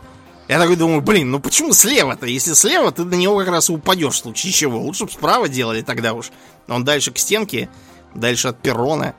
[0.48, 2.26] Я такой думаю, блин, ну почему слева-то?
[2.26, 4.80] Если слева, ты на него как раз и упадешь в случае чего.
[4.82, 6.32] Лучше бы справа делали тогда уж.
[6.68, 7.70] Он дальше к стенке,
[8.16, 9.16] дальше от перрона.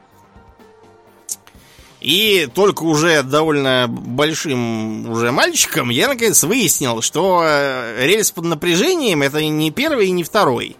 [2.03, 9.23] И только уже довольно большим уже мальчиком я наконец выяснил, что э, рельс под напряжением
[9.23, 10.77] это не первый и не второй,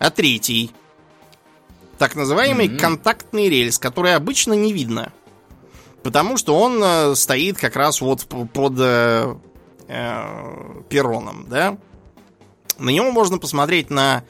[0.00, 0.72] а третий.
[1.96, 2.78] Так называемый Мгм.
[2.78, 5.12] контактный рельс, который обычно не видно.
[6.02, 9.36] Потому что он э, стоит как раз вот под э,
[9.86, 11.78] э, перроном, да?
[12.78, 14.24] На него можно посмотреть на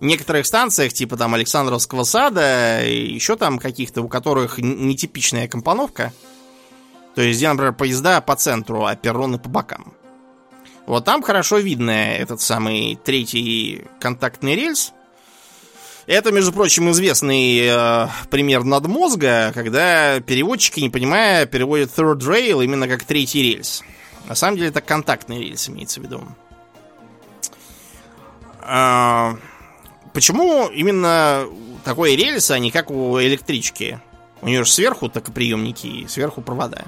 [0.00, 6.12] некоторых станциях, типа там Александровского сада, еще там каких-то, у которых нетипичная компоновка.
[7.14, 9.92] То есть, где, например, поезда по центру, а перроны по бокам.
[10.86, 14.92] Вот там хорошо видно этот самый третий контактный рельс.
[16.06, 22.88] Это, между прочим, известный э, пример надмозга, когда переводчики, не понимая, переводят third rail именно
[22.88, 23.82] как третий рельс.
[24.26, 26.22] На самом деле это контактный рельс имеется в виду.
[30.18, 31.46] Почему именно
[31.84, 34.00] такой рельс, а не как у электрички?
[34.42, 36.86] У нее же сверху токоприемники и сверху провода.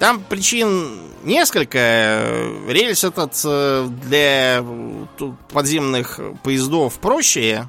[0.00, 2.26] Там причин несколько.
[2.66, 4.64] Рельс этот э, для
[5.52, 7.68] подземных поездов проще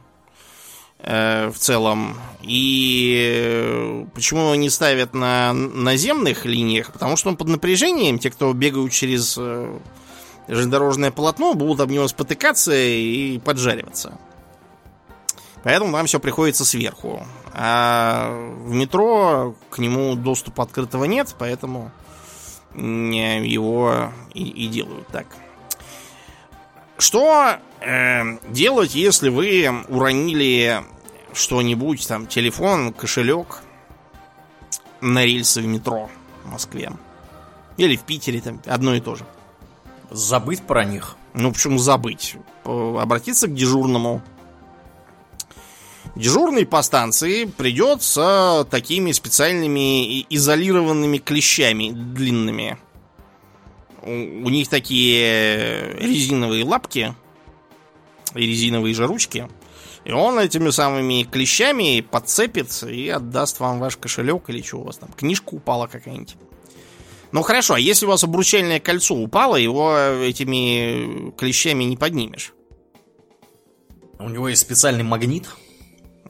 [0.98, 2.18] э, в целом.
[2.42, 6.92] И э, почему его не ставят на наземных линиях?
[6.92, 8.18] Потому что он под напряжением.
[8.18, 9.78] Те, кто бегают через э,
[10.48, 14.18] железнодорожное полотно, будут об него спотыкаться и поджариваться.
[15.64, 17.26] Поэтому нам все приходится сверху.
[17.52, 18.30] А
[18.66, 21.92] в метро к нему доступа открытого нет, поэтому
[22.76, 25.26] его и, и делают так.
[26.98, 30.84] Что э, делать, если вы уронили
[31.34, 33.62] что-нибудь, там, телефон, кошелек
[35.02, 36.10] на рельсы в метро
[36.44, 36.92] в Москве?
[37.78, 39.26] Или в Питере, там, одно и то же.
[40.16, 41.18] Забыть про них.
[41.34, 42.38] Ну, почему забыть?
[42.64, 44.22] Э, Обратиться к дежурному.
[46.16, 52.78] Дежурный по станции придет с такими специальными изолированными клещами длинными.
[54.04, 57.14] У, у них такие резиновые лапки
[58.36, 59.50] и резиновые же ручки.
[60.06, 64.98] И он этими самыми клещами подцепит и отдаст вам ваш кошелек или что у вас
[64.98, 65.10] там.
[65.12, 66.38] Книжка упала какая-нибудь.
[67.36, 72.54] Ну хорошо, а если у вас обручальное кольцо упало, его этими клещами не поднимешь.
[74.20, 75.46] У него есть специальный магнит.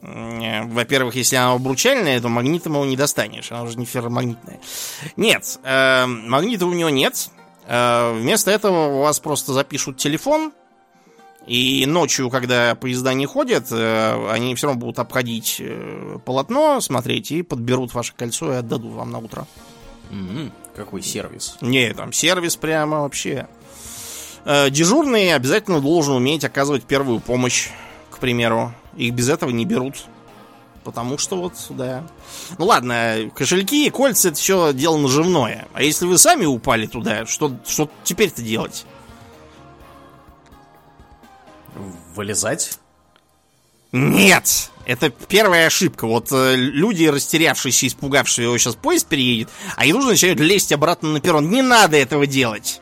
[0.02, 3.52] Э, Во-первых, если оно обручальное, то магнитом его не достанешь.
[3.52, 4.58] Оно же не ферромагнитное.
[5.16, 7.28] Нет, э, магнита у него нет.
[7.68, 10.52] Э, вместо этого у вас просто запишут телефон.
[11.46, 17.30] И ночью, когда поезда не ходят, э, они все равно будут обходить э, полотно, смотреть
[17.30, 19.46] и подберут ваше кольцо и отдадут вам на утро.
[20.10, 21.56] М, Какой сервис.
[21.62, 23.48] Не, там сервис прямо вообще.
[24.44, 27.70] Э, Дежурный обязательно должен уметь оказывать первую помощь,
[28.10, 28.74] к примеру.
[28.94, 30.04] Их без этого не берут.
[30.84, 32.06] Потому что вот, да.
[32.58, 35.66] Ну ладно, кошельки и кольца это все дело наживное.
[35.72, 38.84] А если вы сами упали туда, что, что теперь-то делать?
[42.14, 42.78] Вылезать?
[43.96, 44.70] Нет!
[44.84, 46.06] Это первая ошибка.
[46.06, 51.20] Вот э, люди, растерявшиеся, испугавшие его сейчас поезд переедет, они нужно начинают лезть обратно на
[51.20, 51.50] перрон.
[51.50, 52.80] Не надо этого делать.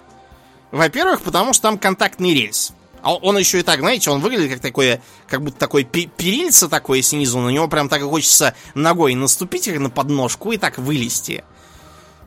[0.70, 2.72] Во-первых, потому что там контактный рельс.
[3.00, 6.68] А он еще и так, знаете, он выглядит как такое, как будто такой пе- перильце
[6.68, 10.78] такое снизу, на него прям так и хочется ногой наступить как на подножку и так
[10.78, 11.44] вылезти.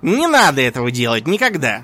[0.02, 1.84] Не надо этого делать никогда.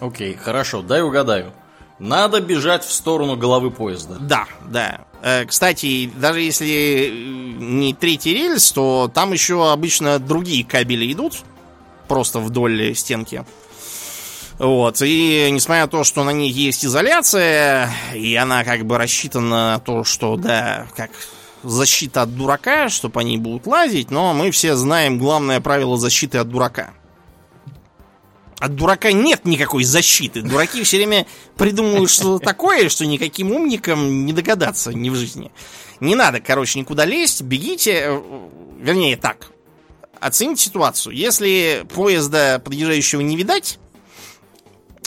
[0.00, 1.52] Окей, хорошо, дай угадаю.
[1.98, 4.16] Надо бежать в сторону головы поезда.
[4.20, 5.06] Да, да.
[5.22, 11.42] Э, Кстати, даже если э, не третий рельс, то там еще обычно другие кабели идут.
[12.08, 13.44] Просто вдоль стенки.
[14.58, 19.72] Вот, и несмотря на то, что на них есть изоляция, и она как бы рассчитана
[19.72, 21.10] на то, что, да, как
[21.62, 26.36] защита от дурака, что по ней будут лазить, но мы все знаем главное правило защиты
[26.36, 26.90] от дурака.
[28.60, 30.42] От дурака нет никакой защиты.
[30.42, 35.50] Дураки все время придумывают что-то такое, что никаким умникам не догадаться ни в жизни.
[35.98, 38.02] Не надо, короче, никуда лезть, бегите.
[38.04, 38.20] Э,
[38.78, 39.50] вернее, так.
[40.20, 41.16] Оцените ситуацию.
[41.16, 43.78] Если поезда подъезжающего не видать,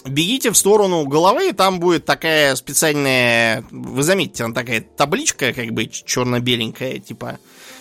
[0.04, 5.86] бегите в сторону головы, там будет такая специальная, вы заметите, она такая табличка, как бы
[5.86, 7.38] черно-беленькая, типа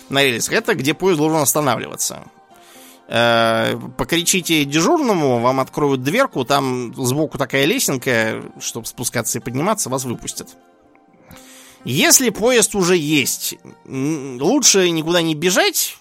[0.09, 0.53] на рельсах.
[0.53, 2.25] Это где поезд должен останавливаться.
[3.15, 10.03] Э, покричите дежурному, вам откроют дверку, там сбоку такая лесенка, чтобы спускаться и подниматься, вас
[10.03, 10.57] выпустят.
[11.85, 13.53] Если поезд уже есть,
[13.85, 15.99] лучше никуда не бежать.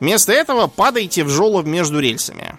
[0.00, 2.58] Вместо этого падайте в жолоб между рельсами.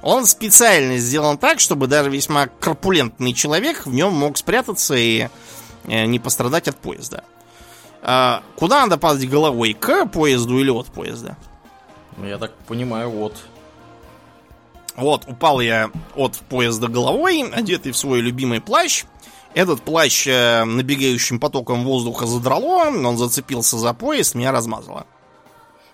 [0.00, 5.28] Он специально сделан так, чтобы даже весьма корпулентный человек в нем мог спрятаться и
[5.86, 7.24] э, не пострадать от поезда.
[8.02, 9.72] А куда надо падать головой?
[9.72, 11.36] К поезду или от поезда?
[12.22, 13.36] Я так понимаю, вот.
[14.96, 19.04] Вот, упал я от поезда головой, одетый в свой любимый плащ.
[19.54, 25.06] Этот плащ э, набегающим потоком воздуха задрало, он зацепился за поезд, меня размазало.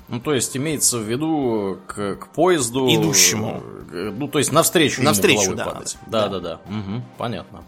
[0.08, 2.88] Ну, то есть имеется в виду к, к поезду...
[2.88, 3.62] Идущему.
[3.92, 5.54] Э, ну, то есть навстречу Навстречу.
[5.54, 6.40] Да, да, да.
[6.40, 6.54] да.
[6.66, 7.62] Угу, понятно.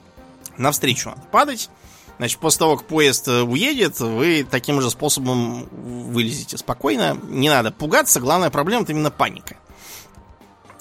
[0.56, 1.70] Навстречу надо падать.
[2.22, 7.18] Значит, после того, как поезд э, уедет, вы таким же способом вылезете спокойно.
[7.24, 9.56] Не надо пугаться, главная проблема это именно паника.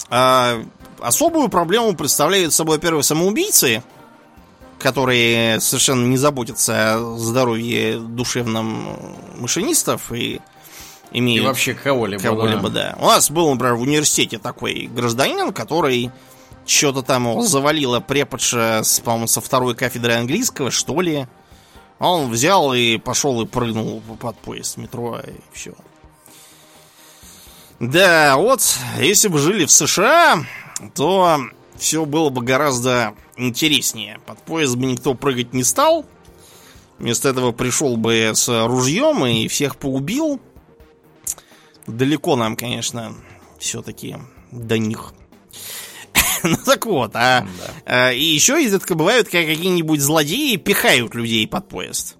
[0.08, 0.62] А,
[1.00, 3.82] особую проблему представляют собой, во-первых, самоубийцы,
[4.78, 10.40] которые совершенно не заботятся о здоровье душевном машинистов и
[11.10, 11.42] имеют...
[11.42, 12.22] И вообще кого-либо.
[12.22, 12.94] Кого-либо, да.
[12.96, 13.04] да.
[13.04, 16.12] У нас был, например, в университете такой гражданин, который
[16.66, 21.26] что-то там его завалило преподша, по-моему, со второй кафедры английского, что ли.
[21.98, 25.74] Он взял и пошел и прыгнул под поезд метро, и все.
[27.78, 28.60] Да, вот,
[28.98, 30.44] если бы жили в США,
[30.94, 31.40] то
[31.76, 34.20] все было бы гораздо интереснее.
[34.26, 36.06] Под поезд бы никто прыгать не стал.
[36.98, 40.40] Вместо этого пришел бы с ружьем и всех поубил.
[41.86, 43.14] Далеко нам, конечно,
[43.58, 44.16] все-таки
[44.52, 45.12] до них.
[46.42, 47.46] ну так вот, а,
[47.86, 48.08] да.
[48.08, 52.16] а и еще изредка бывают, как какие-нибудь злодеи пихают людей под поезд.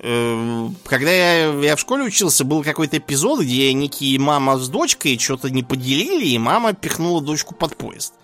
[0.00, 5.18] Э, когда я, я в школе учился, был какой-то эпизод, где некие мама с дочкой
[5.18, 8.14] что-то не поделили, и мама пихнула дочку под поезд.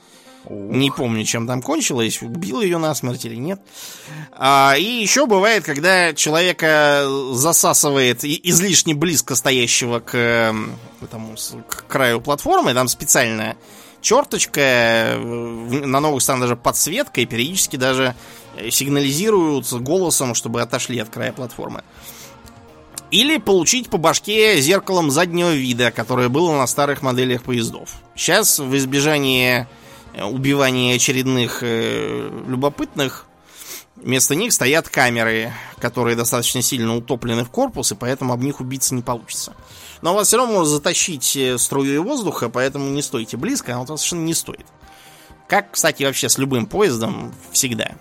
[0.45, 0.75] Ух.
[0.75, 3.61] Не помню, чем там кончилось, убил ее насмерть или нет.
[4.33, 10.55] А, и еще бывает, когда человека засасывает излишне близко стоящего к,
[11.01, 11.37] этому,
[11.69, 13.57] к краю платформы, там специальная
[14.03, 18.15] черточка, э, на новых станах даже подсветка, и периодически даже
[18.57, 21.83] э, сигнализируют голосом, чтобы отошли от края платформы.
[23.11, 27.97] Или получить по башке зеркалом заднего вида, которое было на старых моделях поездов.
[28.17, 29.69] Сейчас в избежание
[30.15, 33.27] э, убивания очередных э, любопытных
[33.97, 38.95] вместо них стоят камеры, которые достаточно сильно утоплены в корпус, и поэтому об них убиться
[38.95, 39.53] не получится.
[40.03, 43.87] Но вас все равно может затащить э, струей воздуха, поэтому не стойте близко, а вот
[43.87, 44.67] совершенно не стоит.
[45.47, 47.93] Как, кстати, вообще с любым поездом всегда.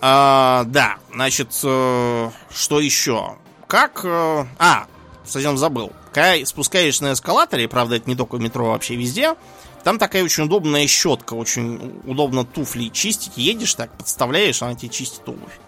[0.00, 3.36] А, да, значит, э, что еще?
[3.66, 4.00] Как...
[4.04, 4.86] Э, а,
[5.24, 5.92] совсем забыл.
[6.12, 9.36] Когда спускаешься на эскалаторе, правда, это не только метро, а вообще везде,
[9.84, 13.36] там такая очень удобная щетка, очень удобно туфли чистить.
[13.36, 15.58] Едешь так, подставляешь, она тебе чистит обувь.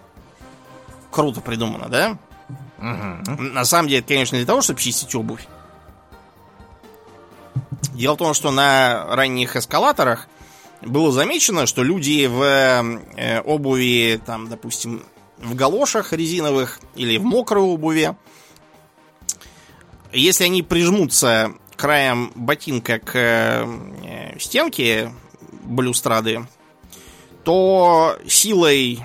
[1.11, 2.17] Круто придумано, да?
[2.77, 5.47] На самом деле, это, конечно, для того, чтобы чистить обувь.
[7.93, 10.27] Дело в том, что на ранних эскалаторах
[10.81, 15.03] было замечено, что люди в э, обуви, там, допустим,
[15.37, 18.15] в галошах резиновых или в мокрой обуви,
[20.11, 25.11] если они прижмутся краем ботинка к э, стенке
[25.63, 26.47] балюстрады,
[27.43, 29.03] то силой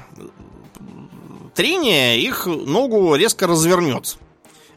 [1.61, 4.17] трения их ногу резко развернет.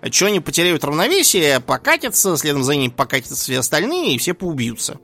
[0.02, 5.00] Отчего они потеряют равновесие, покатятся, следом за ними покатятся все остальные, и все поубьются.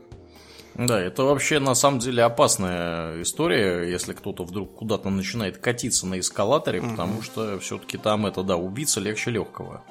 [0.76, 6.20] Да, это вообще на самом деле опасная история, если кто-то вдруг куда-то начинает катиться на
[6.20, 9.82] эскалаторе, mm потому что все-таки там это, да, убиться легче легкого.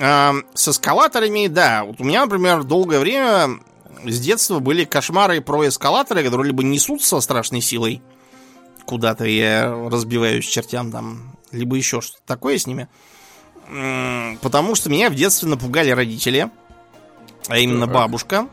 [0.00, 1.82] А, с эскалаторами, да.
[1.82, 3.58] Вот у меня, например, долгое время
[4.04, 8.00] с детства были кошмары про эскалаторы, которые либо несутся со страшной силой,
[8.86, 12.88] куда-то я разбиваюсь чертям там, либо еще что-то такое с ними.
[14.42, 16.50] Потому что меня в детстве напугали родители,
[17.48, 18.46] а именно бабушка.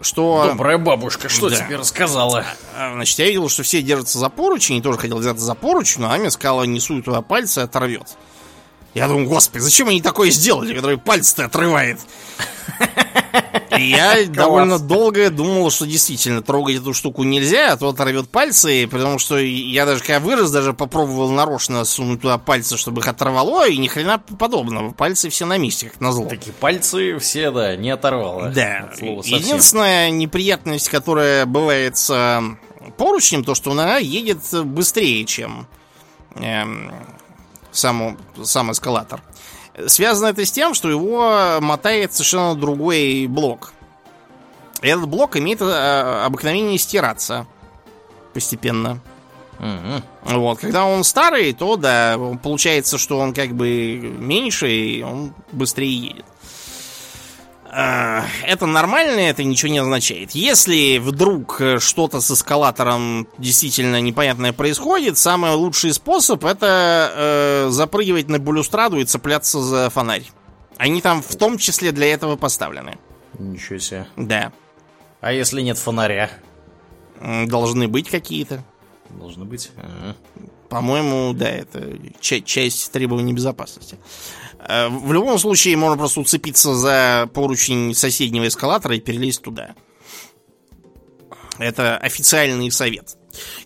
[0.00, 0.46] что...
[0.48, 1.56] Добрая бабушка, что Да.
[1.56, 2.44] тебе рассказала?
[2.76, 6.00] А, Значит, я видел, что все держатся за поручень, и тоже хотел взяться за поручень,
[6.02, 8.16] но мне сказала, не суй туда пальцы, оторвет.
[8.94, 12.00] Я думаю, господи, зачем они такое сделали, который пальцы-то отрывает?
[13.78, 19.18] Я довольно долго думал, что действительно трогать эту штуку нельзя, а то оторвет пальцы, потому
[19.18, 23.76] что я даже когда вырос, даже попробовал нарочно сунуть туда пальцы, чтобы их оторвало, и
[23.76, 24.92] ни хрена подобного.
[24.92, 26.26] Пальцы все на месте, как назло.
[26.26, 28.48] Такие пальцы все, да, не оторвало.
[28.50, 28.88] Да.
[28.90, 29.38] От слова совсем.
[29.38, 35.66] Единственная неприятность, которая бывает с э, поручнем, то, что она едет быстрее, чем
[36.36, 36.92] эм,
[37.72, 39.20] сам, сам эскалатор.
[39.86, 43.72] Связано это с тем, что его мотает совершенно другой блок.
[44.80, 47.46] Этот блок имеет э, обыкновение стираться
[48.34, 49.00] постепенно.
[49.58, 50.02] Мгм.
[50.22, 55.96] Вот, когда он старый, то да, получается, что он как бы меньше, и он быстрее
[55.96, 56.24] едет.
[57.76, 60.30] А, Это нормально, это ничего не означает.
[60.32, 67.10] Если вдруг э, что-то с эскалатором действительно непонятное происходит, самый лучший способ это
[67.66, 70.22] э, запрыгивать на балюстраду и цепляться за фонарь.
[70.76, 72.96] Они там в том числе для этого поставлены.
[73.38, 74.06] Ничего себе.
[74.16, 74.52] Да.
[75.20, 76.30] А если нет фонаря?
[77.20, 78.62] Должны быть какие-то.
[79.10, 79.70] Должно быть.
[79.76, 80.14] Ага.
[80.68, 83.98] По-моему, да, это ча- часть требований безопасности.
[84.66, 89.74] Э, В любом случае, можно просто уцепиться за поручень соседнего эскалатора и перелезть туда.
[91.58, 93.16] Это официальный совет.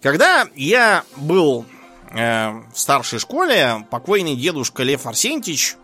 [0.03, 1.65] Когда я был
[2.11, 5.77] э, в старшей школе, покойный дедушка Лев Арсентьевич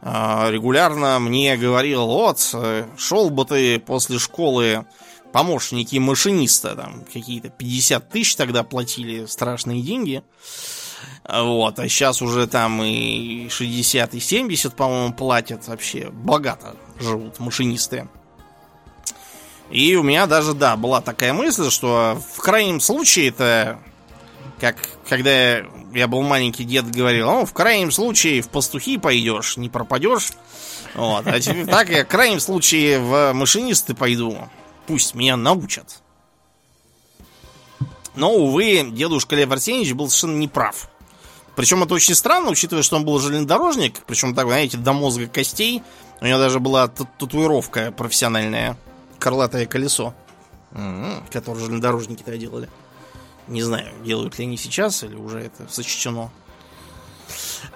[0.00, 4.86] э, регулярно мне говорил, вот, э, шел бы ты после школы
[5.32, 10.22] помощники машиниста, там какие-то 50 тысяч тогда платили, страшные деньги.
[11.26, 16.10] Вот, а сейчас уже там и 60, и 70, по-моему, платят вообще.
[16.10, 18.08] Богато живут машинисты.
[19.70, 23.78] И у меня даже, да, была такая мысль, что в крайнем случае это,
[24.60, 24.76] как
[25.08, 25.58] когда
[25.94, 30.32] я был маленький, дед говорил, ну, в крайнем случае в пастухи пойдешь, не пропадешь.
[30.94, 34.36] Вот, а теперь так я в крайнем случае в машинисты пойду.
[34.86, 36.02] Пусть меня научат.
[38.14, 40.88] Но, увы, дедушка Лев Арсеньевич был совершенно неправ.
[41.56, 45.82] Причем это очень странно, учитывая, что он был железнодорожник, причем так, знаете, до мозга костей.
[46.20, 48.76] У него даже была татуировка профессиональная,
[49.18, 50.14] крылатое колесо,
[51.30, 52.68] которое железнодорожники тогда делали.
[53.46, 56.30] Не знаю, делают ли они сейчас, или уже это сочтено.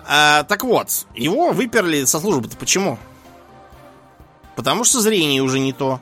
[0.06, 2.98] А, так вот, его выперли со службы-то почему?
[4.56, 6.00] Потому что зрение уже не то.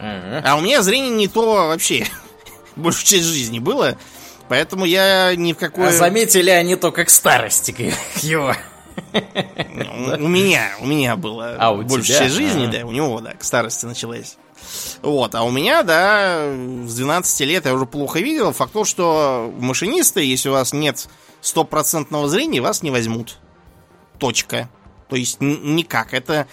[0.00, 2.06] А у меня зрение не то вообще.
[2.76, 3.96] Большую часть жизни было.
[4.48, 5.88] Поэтому я ни в какое...
[5.88, 8.54] А заметили они только к старости к его.
[9.12, 12.28] У у меня, у меня было А, у большая тебя?
[12.28, 14.36] жизни, да, у него, да, к старости началась.
[15.02, 16.46] Вот, а у меня, да,
[16.86, 18.52] с 12 лет я уже плохо видел.
[18.52, 21.08] Факт то, что машинисты, если у вас нет
[21.40, 23.38] стопроцентного зрения, вас не возьмут.
[24.18, 24.68] Точка.
[25.08, 26.14] То есть никак.
[26.14, 26.46] Это,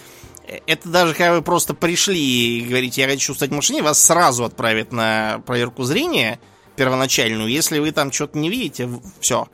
[0.67, 2.19] это даже когда вы просто пришли
[2.59, 6.39] и говорите, я хочу стать машинистом, вас сразу отправят на проверку зрения
[6.75, 7.49] первоначальную.
[7.49, 8.89] Если вы там что-то не видите,
[9.19, 9.47] все.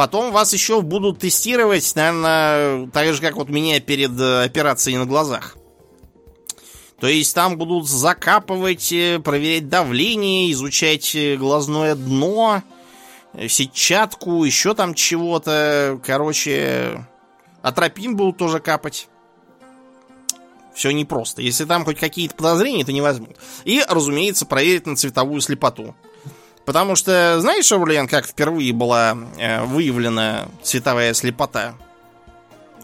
[0.00, 5.04] Потом вас еще будут тестировать, наверное, так же, как вот меня перед э, операцией на
[5.04, 5.58] глазах.
[6.98, 12.62] То есть там будут закапывать, э, проверять давление, изучать э, глазное дно,
[13.46, 16.00] сетчатку, еще там чего-то.
[16.02, 17.06] Короче,
[17.60, 19.09] атропин будут тоже капать.
[20.80, 21.42] Все непросто.
[21.42, 23.36] Если там хоть какие-то подозрения, то не возьмут.
[23.64, 25.94] И, разумеется, проверить на цветовую слепоту.
[26.64, 31.74] Потому что, знаешь, Аурлиан, как впервые была э, выявлена цветовая слепота?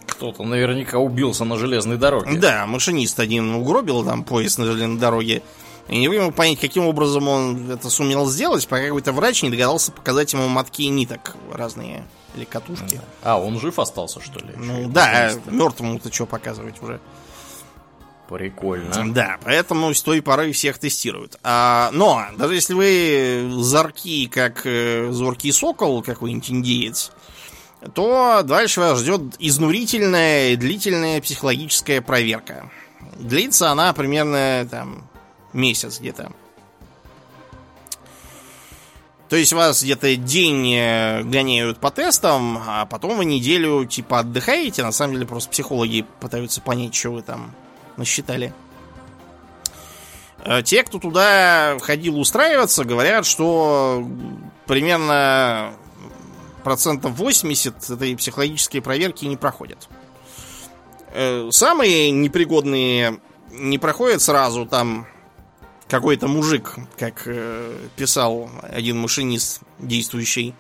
[0.09, 2.39] Кто-то наверняка убился на железной дороге.
[2.39, 5.43] Да, машинист один угробил там поезд на железной дороге.
[5.89, 9.91] И не мог понять, каким образом он это сумел сделать, пока какой-то врач не догадался
[9.91, 12.05] показать ему мотки ниток разные.
[12.35, 13.01] Или катушки.
[13.23, 14.53] А, он жив остался, что ли?
[14.55, 17.01] Ну да, мертвому-то что показывать уже.
[18.29, 19.15] Прикольно.
[19.15, 21.39] Да, поэтому с той поры всех тестируют.
[21.43, 27.13] А, но, даже если вы зорки, как э, зоркий сокол, какой-нибудь индеец,
[27.95, 32.71] то дальше вас ждет изнурительная и длительная психологическая проверка.
[33.17, 35.09] Длится она примерно там
[35.53, 36.33] месяц где-то.
[39.29, 44.83] То есть вас где-то день э, гоняют по тестам, а потом вы неделю типа отдыхаете.
[44.83, 47.55] На самом деле просто психологи пытаются понять, что вы там
[47.97, 48.53] насчитали.
[50.47, 54.09] Э, Те, кто туда ходил устраиваться, говорят, что
[54.67, 55.75] примерно
[56.65, 59.89] процентов 80 этой психологической проверки не проходят.
[61.13, 63.19] Э, Самые непригодные
[63.51, 65.07] не проходит сразу, там
[65.89, 70.55] какой-то мужик, как э, писал один машинист действующий,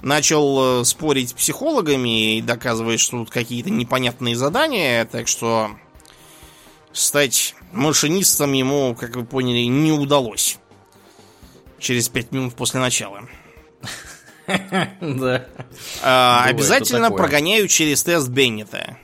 [0.00, 5.70] начал спорить с психологами и доказывает, что тут какие-то непонятные задания, так что
[6.96, 10.58] стать машинистом ему, как вы поняли, не удалось.
[11.78, 13.28] Через пять минут после начала.
[15.00, 15.46] Да.
[16.02, 18.96] А, обязательно прогоняю через тест Беннета.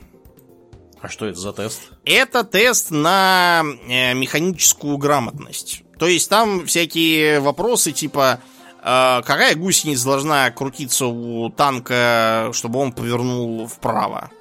[1.01, 1.81] А что это за тест?
[2.05, 5.83] Это тест на э, механическую грамотность.
[5.99, 8.39] То есть там всякие вопросы типа
[8.81, 14.31] э, какая гусеница должна крутиться у танка, чтобы он повернул вправо.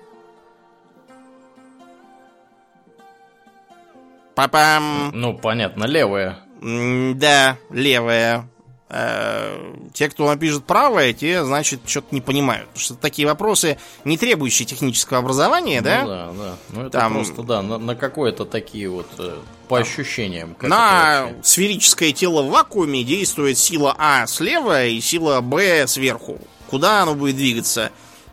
[4.34, 5.10] Папам.
[5.12, 6.38] Ну, понятно, левая.
[6.60, 8.48] Да, левая.
[8.94, 12.66] Э, Те, кто напишет правое, те, значит, что-то не понимают.
[12.68, 16.04] Потому что такие вопросы, не требующие технического образования, Ну да?
[16.04, 16.54] да, да.
[16.70, 19.34] Ну это Там- просто, да, на, на какое-то такие вот, э,
[19.68, 20.54] по ощущениям.
[20.59, 21.36] это На вообще.
[21.42, 26.38] сферическое тело в вакууме действует сила А слева и сила Б сверху.
[26.68, 27.90] Куда оно будет двигаться?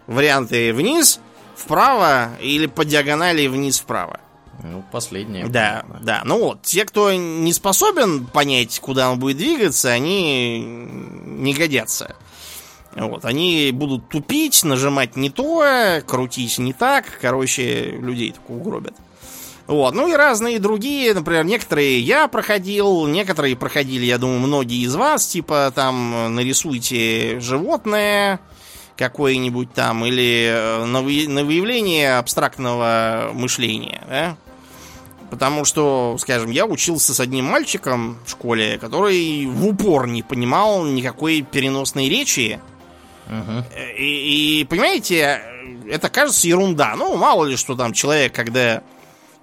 [0.08, 1.20] Варианты вниз,
[1.56, 4.20] вправо или по диагонали вниз-вправо.
[4.64, 5.48] Ну, последнее.
[5.48, 6.06] Да, понятно.
[6.06, 6.22] да.
[6.26, 12.16] Ну вот, те, кто не способен понять, куда он будет двигаться, они не годятся.
[12.96, 17.06] Вот, они будут тупить, нажимать не то, крутить не так.
[17.22, 18.96] Короче, людей так угробят.
[19.68, 24.96] Вот, ну и разные другие, например, некоторые я проходил, некоторые проходили, я думаю, многие из
[24.96, 28.40] вас, типа там нарисуйте животное
[28.98, 34.38] какое-нибудь там, или э, на, вы- на выявление абстрактного мышления, да?
[35.30, 40.86] Потому что, скажем, я учился с одним мальчиком в школе, который в упор не понимал
[40.86, 42.60] никакой переносной речи.
[43.28, 43.64] Мгм.
[43.96, 45.42] И, и, понимаете,
[45.88, 46.96] это кажется ерунда.
[46.96, 48.82] Ну, мало ли, что там человек, когда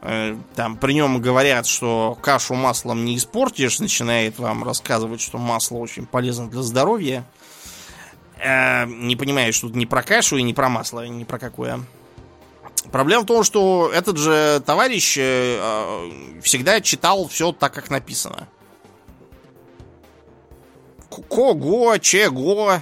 [0.03, 5.77] э, там при нем говорят, что кашу маслом не испортишь, начинает вам рассказывать, что масло
[5.77, 7.25] очень полезно для здоровья.
[8.39, 11.81] Э, не понимает, что тут не про кашу и не про масло, ни про какое.
[12.93, 18.49] Проблема в том, что этот же товарищ э, э, всегда читал все так, как написано.
[21.29, 22.81] Кого, чего,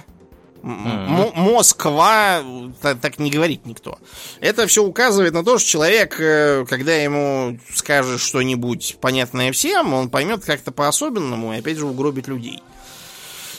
[0.63, 2.41] М- Москва,
[2.81, 3.99] та- так не говорит никто.
[4.39, 10.09] Это все указывает на то, что человек, э, когда ему скажешь что-нибудь понятное всем, он
[10.09, 12.63] поймет как-то по-особенному и опять же угробит людей.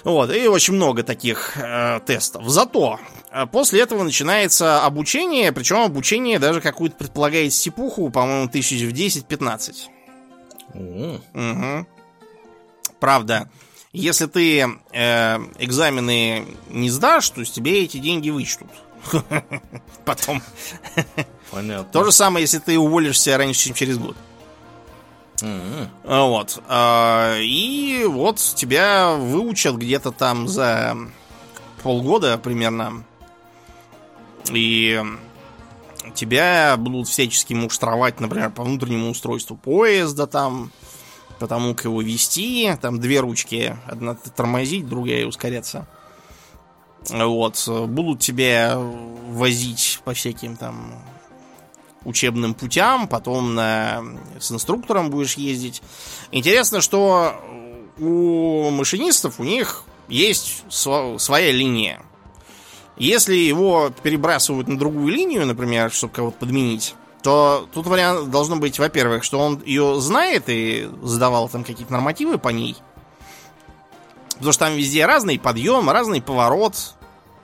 [0.07, 2.45] Вот, и очень много таких э, тестов.
[2.47, 3.01] Зато
[3.33, 9.75] э, после этого начинается обучение, причем обучение даже какую-то предполагает степуху, по-моему, тысяч в 10-15.
[10.75, 11.89] О, Мгм.
[13.01, 13.51] Правда,
[13.93, 18.69] если ты э, экзамены не сдашь, то с тебе эти деньги вычтут.
[20.05, 20.41] Потом.
[21.51, 21.93] понятно.
[21.93, 24.17] То же самое, если ты уволишься раньше, чем через год.
[25.43, 26.63] А, Вот.
[26.69, 30.97] А, И вот тебя выучат где-то там за
[31.83, 33.05] полгода примерно.
[34.53, 35.03] И
[36.15, 40.71] тебя будут всячески муштровать, например, по внутреннему устройству поезда там,
[41.39, 42.73] потому как его вести.
[42.81, 43.77] Там две ручки.
[43.87, 45.87] Одна тормозить, другая ускоряться.
[47.11, 47.69] Вот.
[47.69, 50.95] Будут тебя возить по всяким там
[52.07, 54.03] учебным путям, потом на,
[54.39, 55.83] с инструктором будешь ездить.
[56.31, 57.35] Интересно, что
[57.99, 62.03] у машинистов у них есть сво- своя линия.
[62.97, 68.79] Если его перебрасывают на другую линию, например, чтобы кого-то подменить, то тут вариант должно быть,
[68.79, 72.77] во-первых, что он ее знает и задавал там какие-то нормативы по ней.
[74.35, 76.95] Потому что там везде разный подъем, разный поворот.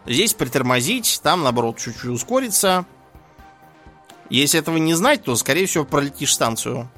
[0.07, 2.87] Здесь притормозить, там, наоборот, чуть-чуть ускориться.
[4.33, 6.91] Если этого не знать, то, скорее всего, пролетишь станцию.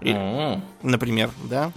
[0.00, 1.70] И- О, например, да.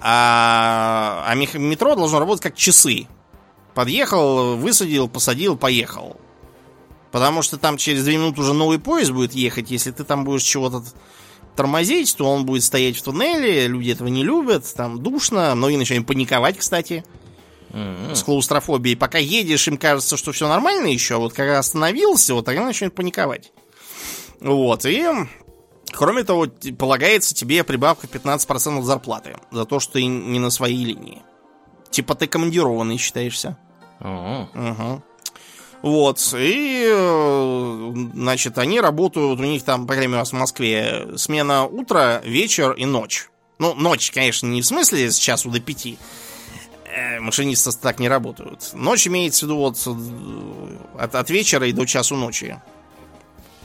[0.00, 3.06] А, а метро должно работать как часы.
[3.72, 6.20] Подъехал, высадил, посадил, поехал.
[7.10, 9.70] Потому что там через две минуты уже новый поезд будет ехать.
[9.70, 10.84] Если ты там будешь чего-то
[11.56, 13.66] тормозить, то он будет стоять в туннеле.
[13.66, 14.70] Люди этого не любят.
[14.76, 15.54] Там душно.
[15.54, 17.02] Многие начинают паниковать, кстати
[18.12, 18.96] с клаустрофобией.
[18.96, 22.94] Пока едешь, им кажется, что все нормально еще, а вот когда остановился, вот тогда начнет
[22.94, 23.52] паниковать.
[24.40, 25.06] Вот, и
[25.92, 26.46] кроме того,
[26.78, 31.22] полагается тебе прибавка 15% зарплаты за то, что ты не на своей линии.
[31.90, 33.56] Типа ты командированный считаешься.
[34.00, 35.02] Угу.
[35.82, 36.90] Вот, и,
[38.14, 42.22] значит, они работают, у них там, по крайней мере, у нас в Москве смена утро,
[42.24, 43.28] вечер и ночь.
[43.58, 45.98] Ну, ночь, конечно, не в смысле с часу до пяти.
[46.94, 48.70] Э, Машинисты так не работают.
[48.72, 52.60] Ночь имеется в виду вот э, от, от вечера и до часу ночи,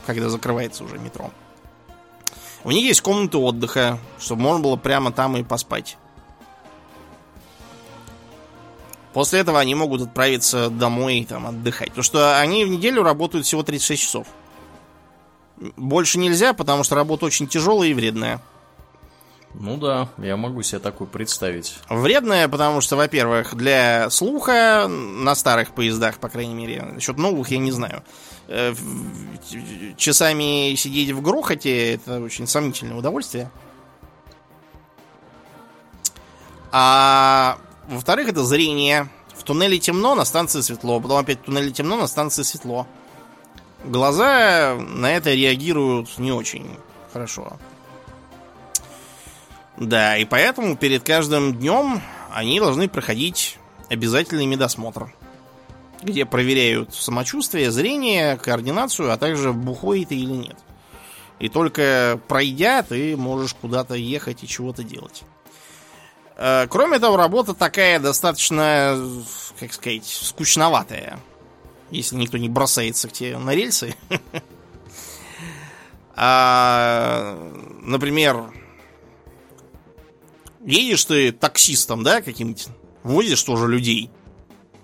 [0.04, 1.30] когда закрывается уже метро.
[2.64, 5.96] У них есть комнаты отдыха, чтобы можно было прямо там и поспать.
[9.12, 11.88] После этого они могут отправиться домой и там отдыхать.
[11.90, 14.26] Потому что они в неделю работают всего 36 часов.
[15.76, 18.40] Больше нельзя, потому что работа очень тяжелая и вредная.
[19.54, 21.78] Ну да, я могу себе такое представить.
[21.88, 27.58] Вредная, потому что, во-первых, для слуха на старых поездах, по крайней мере, насчет новых я
[27.58, 28.04] не знаю.
[28.46, 28.74] Э,
[29.96, 33.50] часами сидеть в грохоте это очень сомнительное удовольствие.
[36.72, 37.58] А
[37.88, 39.08] во-вторых, это зрение.
[39.34, 41.00] В туннеле темно, на станции светло.
[41.00, 42.86] Потом опять в туннеле темно, на станции светло.
[43.84, 46.76] Глаза на это реагируют не очень
[47.12, 47.58] хорошо.
[49.80, 53.56] Да, и поэтому перед каждым днем они должны проходить
[53.88, 55.12] обязательный медосмотр,
[56.02, 60.58] где проверяют самочувствие, зрение, координацию, а также бухой ты или нет.
[61.38, 65.22] И только пройдя, ты можешь куда-то ехать и чего-то делать.
[66.36, 69.02] Э, кроме того, работа такая достаточно,
[69.58, 71.18] как сказать, скучноватая.
[71.90, 73.96] Если никто не бросается к тебе на рельсы.
[76.22, 77.38] А,
[77.80, 78.52] например,
[80.64, 82.68] едешь ты таксистом, да, каким-нибудь,
[83.02, 84.10] возишь тоже людей.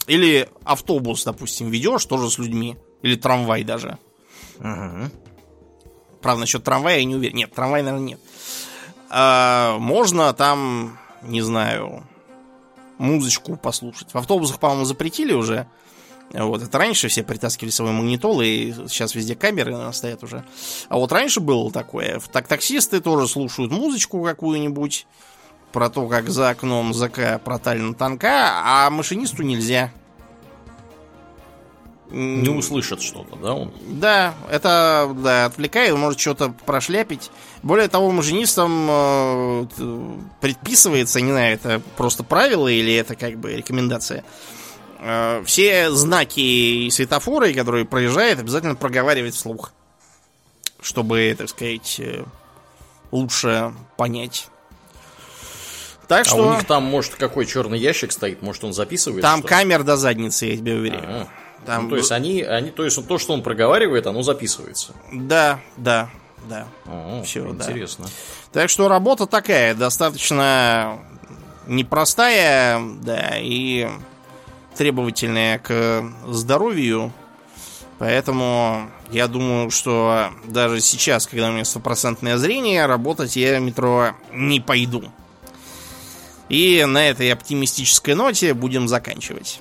[0.06, 2.76] Или автобус, допустим, ведешь тоже с людьми.
[3.02, 3.98] Или трамвай даже.
[4.58, 5.10] Угу.
[6.22, 7.36] Правда, насчет трамвая я не уверен.
[7.36, 8.20] Нет, трамвай, наверное, нет.
[9.10, 12.06] А, можно там, не знаю,
[12.98, 14.12] музычку послушать.
[14.12, 15.66] В автобусах, по-моему, запретили уже.
[16.32, 20.44] Вот, это раньше все притаскивали свои магнитолы, и сейчас везде камеры стоят уже.
[20.88, 22.20] А вот раньше было такое.
[22.32, 25.06] Так таксисты тоже слушают музычку какую-нибудь
[25.76, 29.92] про то, как за окном ЗК проталина танка, а машинисту нельзя.
[32.08, 33.74] Не услышит что-то, да, он?
[33.86, 37.30] Да, это да, отвлекает, может что-то прошляпить.
[37.62, 39.66] Более того, машинистам э,
[40.40, 44.24] предписывается, не знаю, это просто правило или это как бы рекомендация.
[45.00, 49.74] Э, все знаки и светофоры, которые проезжают, обязательно проговаривать вслух.
[50.80, 52.24] Чтобы, так сказать, э,
[53.10, 54.48] лучше понять.
[56.08, 56.48] Так а что...
[56.48, 59.22] у них там, может, какой черный ящик стоит, может, он записывает?
[59.22, 59.48] Там что?
[59.48, 61.04] камер до задницы, я тебе уверяю.
[61.04, 61.28] А-а.
[61.66, 61.84] Там...
[61.84, 64.92] Ну, то есть они, они, то есть то, что он проговаривает, оно записывается.
[65.12, 66.08] Да, да,
[66.48, 66.66] да.
[66.86, 68.04] О, Все, интересно.
[68.04, 68.60] Да.
[68.60, 70.98] Так что работа такая, достаточно
[71.66, 73.88] непростая, да, и
[74.76, 77.12] требовательная к здоровью.
[77.98, 84.14] Поэтому я думаю, что даже сейчас, когда у меня стопроцентное зрение, работать я в метро
[84.32, 85.10] не пойду.
[86.48, 89.60] И на этой оптимистической ноте будем заканчивать.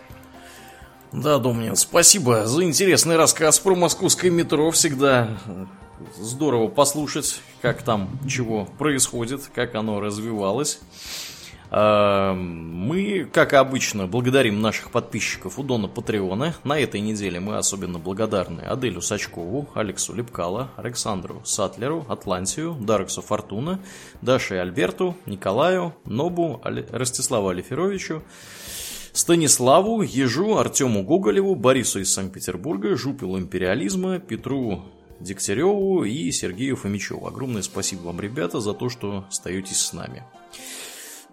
[1.12, 4.70] Да, Домнин, спасибо за интересный рассказ про московское метро.
[4.72, 5.30] Всегда
[6.18, 10.80] здорово послушать, как там чего происходит, как оно развивалось.
[11.72, 16.56] А, мы, как обычно, благодарим наших подписчиков у Дона Патреона.
[16.64, 23.80] На этой неделе мы особенно благодарны Аделю Сачкову, Алексу Лепкала, Александру Сатлеру, Атлантию, Дарксу Фортуна,
[24.22, 28.24] Даше Альберту, Николаю, Нобу, Ростиславу Алиферовичу,
[29.14, 34.84] Станиславу, Ежу, Артему Гоголеву, Борису из Санкт-Петербурга, Жупилу Империализма, Петру
[35.20, 37.26] Дегтяреву и Сергею Фомичеву.
[37.26, 40.24] Огромное спасибо вам, ребята, за то, что остаетесь с нами.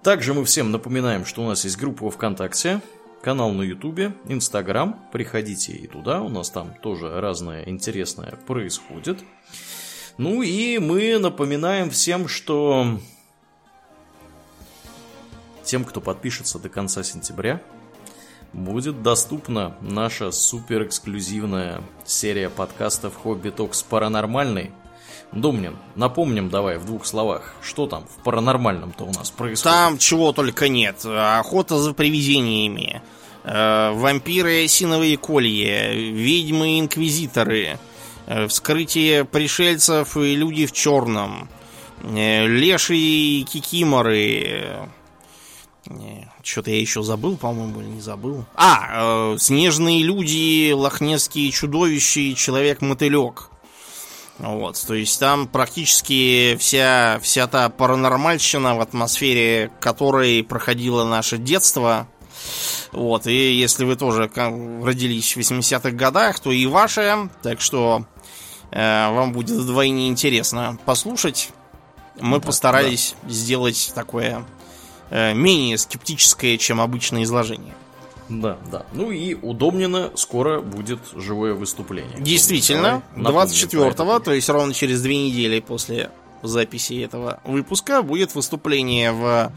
[0.02, 2.80] Также мы всем напоминаем, что у нас есть группа ВКонтакте,
[3.22, 4.98] канал на Ютубе, Инстаграм.
[5.12, 9.22] Приходите и туда, у нас там тоже разное интересное происходит.
[10.18, 12.98] Ну и мы напоминаем всем, что
[15.62, 17.62] тем, кто подпишется до конца сентября,
[18.52, 24.72] будет доступна наша супер эксклюзивная серия подкастов «Хобби Токс Паранормальный».
[25.32, 29.64] Домнин, напомним давай в двух словах, что там в паранормальном-то у нас происходит.
[29.74, 31.04] Там чего только нет.
[31.06, 33.00] Охота за привидениями,
[33.44, 37.78] э, вампиры осиновые колья, ведьмы-инквизиторы,
[38.26, 41.48] э, вскрытие пришельцев и люди в черном,
[42.02, 44.88] э, лешие кикиморы,
[46.42, 48.44] что-то я еще забыл, по-моему, или не забыл.
[48.54, 53.51] А, снежные люди, лохнесские чудовища и человек-мотылек.
[54.38, 62.08] Вот, то есть там практически вся, вся та паранормальщина, в атмосфере которой проходило наше детство.
[62.92, 67.28] Вот, и если вы тоже родились в 80-х годах, то и ваше.
[67.42, 68.04] Так что
[68.70, 71.50] э, вам будет вдвойне интересно послушать.
[72.20, 73.30] Мы да, постарались да.
[73.30, 74.44] сделать такое
[75.14, 77.74] Э, менее скептическое, чем обычное изложение.
[78.28, 78.86] Да, да.
[78.92, 82.18] Ну и удобнено скоро будет живое выступление.
[82.18, 86.10] Действительно, 24-го, то есть ровно через две недели после
[86.42, 89.52] записи этого выпуска будет выступление в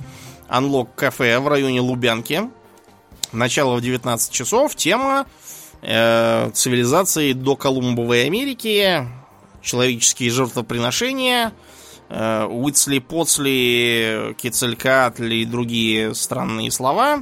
[0.50, 2.50] Unlock кафе в районе Лубянки.
[3.32, 4.76] Начало в 19 часов.
[4.76, 5.26] Тема
[5.82, 9.08] э, цивилизации до Колумбовой Америки,
[9.62, 11.54] человеческие жертвоприношения,
[12.10, 17.22] э, Уитсли-Поцли, Кицелькатли и другие странные слова,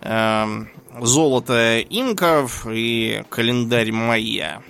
[0.00, 4.62] золото инков и календарь майя.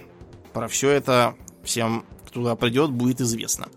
[0.52, 3.68] Про все это всем, кто туда придет, будет известно.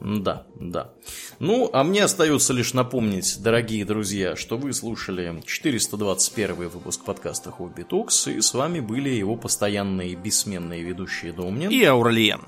[0.00, 0.90] Да, да.
[1.38, 7.82] Ну, а мне остается лишь напомнить, дорогие друзья, что вы слушали 421 выпуск подкаста Хобби
[7.82, 12.42] Токс, и с вами были его постоянные бессменные ведущие Домнин и Аурлиен.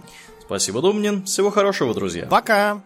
[0.44, 1.24] Спасибо, Домнин.
[1.24, 2.26] Всего хорошего, друзья.
[2.26, 2.82] Пока!